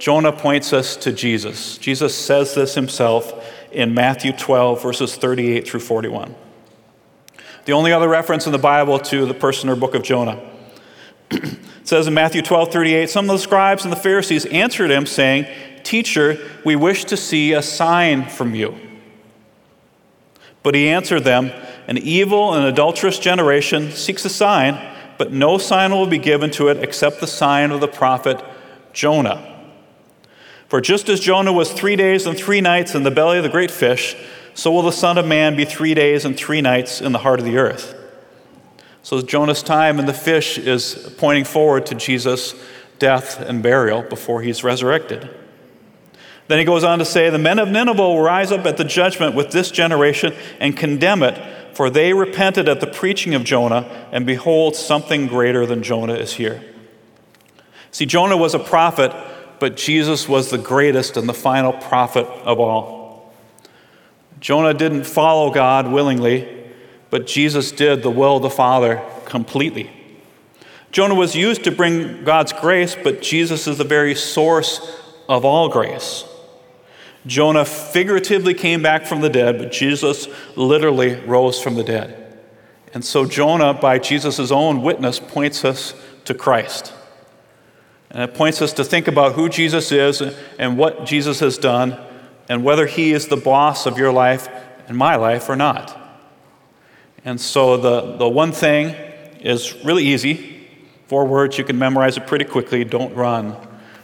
Jonah 0.00 0.32
points 0.32 0.72
us 0.72 0.96
to 0.96 1.12
Jesus. 1.12 1.78
Jesus 1.78 2.12
says 2.12 2.56
this 2.56 2.74
himself 2.74 3.48
in 3.70 3.94
Matthew 3.94 4.32
12, 4.32 4.82
verses 4.82 5.14
38 5.14 5.68
through 5.68 5.78
41. 5.78 6.34
The 7.64 7.72
only 7.72 7.92
other 7.92 8.08
reference 8.08 8.46
in 8.46 8.52
the 8.52 8.58
Bible 8.58 8.98
to 8.98 9.24
the 9.24 9.34
person 9.34 9.68
or 9.68 9.76
book 9.76 9.94
of 9.94 10.02
Jonah. 10.02 10.40
it 11.30 11.58
says 11.84 12.08
in 12.08 12.14
Matthew 12.14 12.42
12, 12.42 12.72
38, 12.72 13.08
some 13.08 13.30
of 13.30 13.36
the 13.36 13.38
scribes 13.38 13.84
and 13.84 13.92
the 13.92 13.96
Pharisees 13.96 14.46
answered 14.46 14.90
him, 14.90 15.06
saying, 15.06 15.46
Teacher, 15.84 16.38
we 16.64 16.74
wish 16.74 17.04
to 17.04 17.16
see 17.16 17.52
a 17.52 17.62
sign 17.62 18.28
from 18.28 18.54
you. 18.54 18.76
But 20.62 20.74
he 20.74 20.88
answered 20.88 21.24
them, 21.24 21.52
An 21.86 21.98
evil 21.98 22.54
and 22.54 22.66
adulterous 22.66 23.18
generation 23.18 23.92
seeks 23.92 24.24
a 24.24 24.30
sign, 24.30 24.80
but 25.16 25.32
no 25.32 25.58
sign 25.58 25.92
will 25.92 26.06
be 26.06 26.18
given 26.18 26.50
to 26.52 26.68
it 26.68 26.78
except 26.78 27.20
the 27.20 27.26
sign 27.26 27.70
of 27.70 27.80
the 27.80 27.88
prophet 27.88 28.42
Jonah. 28.92 29.48
For 30.68 30.80
just 30.80 31.08
as 31.08 31.20
Jonah 31.20 31.52
was 31.52 31.72
three 31.72 31.96
days 31.96 32.26
and 32.26 32.36
three 32.36 32.60
nights 32.60 32.94
in 32.94 33.02
the 33.02 33.10
belly 33.10 33.36
of 33.36 33.44
the 33.44 33.50
great 33.50 33.70
fish, 33.70 34.16
so 34.54 34.70
will 34.72 34.82
the 34.82 34.92
Son 34.92 35.18
of 35.18 35.26
Man 35.26 35.56
be 35.56 35.64
three 35.64 35.94
days 35.94 36.24
and 36.24 36.36
three 36.36 36.60
nights 36.60 37.00
in 37.00 37.12
the 37.12 37.18
heart 37.18 37.38
of 37.38 37.44
the 37.44 37.58
earth. 37.58 37.94
So 39.02 39.20
Jonah's 39.20 39.62
time 39.62 39.98
in 39.98 40.06
the 40.06 40.14
fish 40.14 40.58
is 40.58 41.14
pointing 41.18 41.44
forward 41.44 41.86
to 41.86 41.94
Jesus' 41.94 42.54
death 42.98 43.40
and 43.40 43.62
burial 43.62 44.02
before 44.02 44.42
he's 44.42 44.62
resurrected. 44.62 45.28
Then 46.48 46.58
he 46.58 46.64
goes 46.64 46.84
on 46.84 46.98
to 46.98 47.04
say, 47.04 47.30
The 47.30 47.38
men 47.38 47.58
of 47.58 47.68
Nineveh 47.68 48.00
will 48.00 48.20
rise 48.20 48.52
up 48.52 48.66
at 48.66 48.76
the 48.76 48.84
judgment 48.84 49.34
with 49.34 49.50
this 49.50 49.70
generation 49.70 50.34
and 50.60 50.76
condemn 50.76 51.22
it, 51.22 51.76
for 51.76 51.90
they 51.90 52.12
repented 52.12 52.68
at 52.68 52.80
the 52.80 52.86
preaching 52.86 53.34
of 53.34 53.44
Jonah, 53.44 54.08
and 54.12 54.26
behold, 54.26 54.76
something 54.76 55.26
greater 55.26 55.66
than 55.66 55.82
Jonah 55.82 56.14
is 56.14 56.34
here. 56.34 56.62
See, 57.90 58.06
Jonah 58.06 58.36
was 58.36 58.54
a 58.54 58.58
prophet 58.58 59.12
but 59.62 59.76
Jesus 59.76 60.28
was 60.28 60.50
the 60.50 60.58
greatest 60.58 61.16
and 61.16 61.28
the 61.28 61.32
final 61.32 61.72
prophet 61.72 62.26
of 62.26 62.58
all. 62.58 63.01
Jonah 64.42 64.74
didn't 64.74 65.04
follow 65.04 65.52
God 65.52 65.86
willingly, 65.86 66.48
but 67.10 67.28
Jesus 67.28 67.70
did 67.70 68.02
the 68.02 68.10
will 68.10 68.36
of 68.36 68.42
the 68.42 68.50
Father 68.50 69.00
completely. 69.24 69.88
Jonah 70.90 71.14
was 71.14 71.36
used 71.36 71.62
to 71.64 71.70
bring 71.70 72.24
God's 72.24 72.52
grace, 72.52 72.96
but 73.00 73.22
Jesus 73.22 73.68
is 73.68 73.78
the 73.78 73.84
very 73.84 74.16
source 74.16 75.00
of 75.28 75.44
all 75.44 75.68
grace. 75.68 76.24
Jonah 77.24 77.64
figuratively 77.64 78.52
came 78.52 78.82
back 78.82 79.06
from 79.06 79.20
the 79.20 79.30
dead, 79.30 79.58
but 79.58 79.70
Jesus 79.70 80.26
literally 80.56 81.14
rose 81.20 81.62
from 81.62 81.76
the 81.76 81.84
dead. 81.84 82.36
And 82.92 83.04
so 83.04 83.24
Jonah, 83.24 83.72
by 83.72 84.00
Jesus' 84.00 84.50
own 84.50 84.82
witness, 84.82 85.20
points 85.20 85.64
us 85.64 85.94
to 86.24 86.34
Christ. 86.34 86.92
And 88.10 88.24
it 88.24 88.34
points 88.34 88.60
us 88.60 88.72
to 88.72 88.84
think 88.84 89.06
about 89.06 89.34
who 89.34 89.48
Jesus 89.48 89.92
is 89.92 90.20
and 90.58 90.76
what 90.76 91.06
Jesus 91.06 91.38
has 91.38 91.58
done 91.58 91.96
and 92.52 92.62
whether 92.62 92.84
he 92.84 93.12
is 93.12 93.28
the 93.28 93.36
boss 93.36 93.86
of 93.86 93.96
your 93.96 94.12
life 94.12 94.46
and 94.86 94.94
my 94.94 95.16
life 95.16 95.48
or 95.48 95.56
not. 95.56 95.98
And 97.24 97.40
so 97.40 97.78
the, 97.78 98.18
the 98.18 98.28
one 98.28 98.52
thing 98.52 98.94
is 99.40 99.82
really 99.86 100.04
easy. 100.04 100.68
Four 101.06 101.24
words, 101.24 101.56
you 101.56 101.64
can 101.64 101.78
memorize 101.78 102.18
it 102.18 102.26
pretty 102.26 102.44
quickly. 102.44 102.84
Don't 102.84 103.14
run 103.14 103.56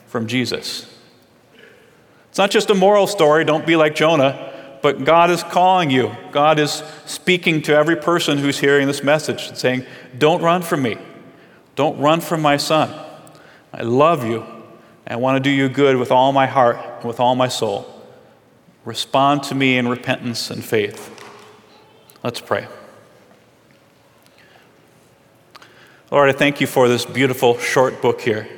from 0.06 0.26
Jesus. 0.26 0.90
It's 2.30 2.38
not 2.38 2.50
just 2.50 2.70
a 2.70 2.74
moral 2.74 3.06
story, 3.06 3.44
don't 3.44 3.66
be 3.66 3.76
like 3.76 3.94
Jonah, 3.94 4.78
but 4.80 5.04
God 5.04 5.28
is 5.28 5.42
calling 5.42 5.90
you. 5.90 6.16
God 6.32 6.58
is 6.58 6.82
speaking 7.04 7.60
to 7.62 7.74
every 7.74 7.96
person 7.96 8.38
who's 8.38 8.58
hearing 8.58 8.86
this 8.86 9.02
message 9.02 9.48
and 9.48 9.58
saying, 9.58 9.84
Don't 10.16 10.40
run 10.40 10.62
from 10.62 10.80
me. 10.80 10.96
Don't 11.74 11.98
run 11.98 12.22
from 12.22 12.40
my 12.40 12.56
son. 12.56 12.98
I 13.74 13.82
love 13.82 14.24
you. 14.24 14.46
I 15.06 15.16
want 15.16 15.36
to 15.36 15.40
do 15.40 15.50
you 15.50 15.68
good 15.68 15.96
with 15.96 16.10
all 16.10 16.32
my 16.32 16.46
heart 16.46 16.78
and 17.00 17.04
with 17.04 17.20
all 17.20 17.34
my 17.34 17.48
soul. 17.48 17.97
Respond 18.88 19.42
to 19.42 19.54
me 19.54 19.76
in 19.76 19.86
repentance 19.86 20.50
and 20.50 20.64
faith. 20.64 21.14
Let's 22.24 22.40
pray. 22.40 22.66
Lord, 26.10 26.30
I 26.30 26.32
thank 26.32 26.58
you 26.62 26.66
for 26.66 26.88
this 26.88 27.04
beautiful 27.04 27.58
short 27.58 28.00
book 28.00 28.22
here. 28.22 28.48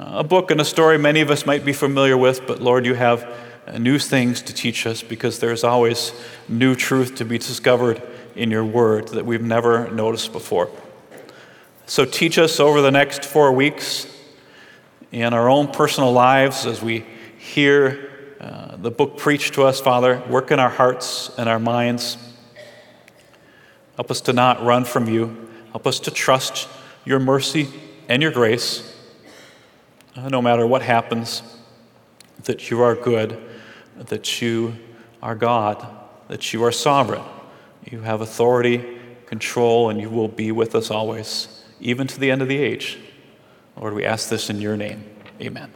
A 0.00 0.24
book 0.24 0.50
and 0.50 0.60
a 0.60 0.64
story 0.64 0.98
many 0.98 1.20
of 1.20 1.30
us 1.30 1.46
might 1.46 1.64
be 1.64 1.72
familiar 1.72 2.16
with, 2.16 2.48
but 2.48 2.60
Lord, 2.60 2.84
you 2.84 2.94
have 2.94 3.32
new 3.78 3.96
things 3.96 4.42
to 4.42 4.52
teach 4.52 4.88
us 4.88 5.04
because 5.04 5.38
there's 5.38 5.62
always 5.62 6.12
new 6.48 6.74
truth 6.74 7.14
to 7.18 7.24
be 7.24 7.38
discovered 7.38 8.02
in 8.34 8.50
your 8.50 8.64
word 8.64 9.06
that 9.10 9.24
we've 9.24 9.40
never 9.40 9.88
noticed 9.92 10.32
before. 10.32 10.68
So 11.86 12.04
teach 12.04 12.40
us 12.40 12.58
over 12.58 12.80
the 12.80 12.90
next 12.90 13.24
four 13.24 13.52
weeks 13.52 14.12
in 15.12 15.32
our 15.32 15.48
own 15.48 15.68
personal 15.68 16.10
lives 16.10 16.66
as 16.66 16.82
we 16.82 17.06
hear 17.38 18.05
uh, 18.40 18.76
the 18.76 18.90
book 18.90 19.16
preached 19.16 19.54
to 19.54 19.62
us, 19.64 19.80
Father. 19.80 20.22
Work 20.28 20.50
in 20.50 20.60
our 20.60 20.70
hearts 20.70 21.30
and 21.38 21.48
our 21.48 21.58
minds. 21.58 22.16
Help 23.96 24.10
us 24.10 24.20
to 24.22 24.32
not 24.32 24.62
run 24.62 24.84
from 24.84 25.08
you. 25.08 25.48
Help 25.70 25.86
us 25.86 26.00
to 26.00 26.10
trust 26.10 26.68
your 27.04 27.18
mercy 27.18 27.68
and 28.08 28.22
your 28.22 28.32
grace, 28.32 28.94
uh, 30.16 30.28
no 30.28 30.40
matter 30.42 30.66
what 30.66 30.82
happens, 30.82 31.42
that 32.44 32.70
you 32.70 32.80
are 32.82 32.94
good, 32.94 33.38
that 33.96 34.40
you 34.40 34.76
are 35.22 35.34
God, 35.34 35.86
that 36.28 36.52
you 36.52 36.62
are 36.64 36.72
sovereign. 36.72 37.22
You 37.90 38.00
have 38.00 38.20
authority, 38.20 38.98
control, 39.26 39.90
and 39.90 40.00
you 40.00 40.10
will 40.10 40.28
be 40.28 40.52
with 40.52 40.74
us 40.74 40.90
always 40.90 41.56
even 41.80 42.06
to 42.06 42.18
the 42.18 42.30
end 42.30 42.42
of 42.42 42.48
the 42.48 42.58
age. 42.58 42.98
Lord, 43.76 43.94
we 43.94 44.04
ask 44.04 44.28
this 44.28 44.48
in 44.50 44.60
your 44.60 44.76
name. 44.76 45.04
Amen. 45.40 45.70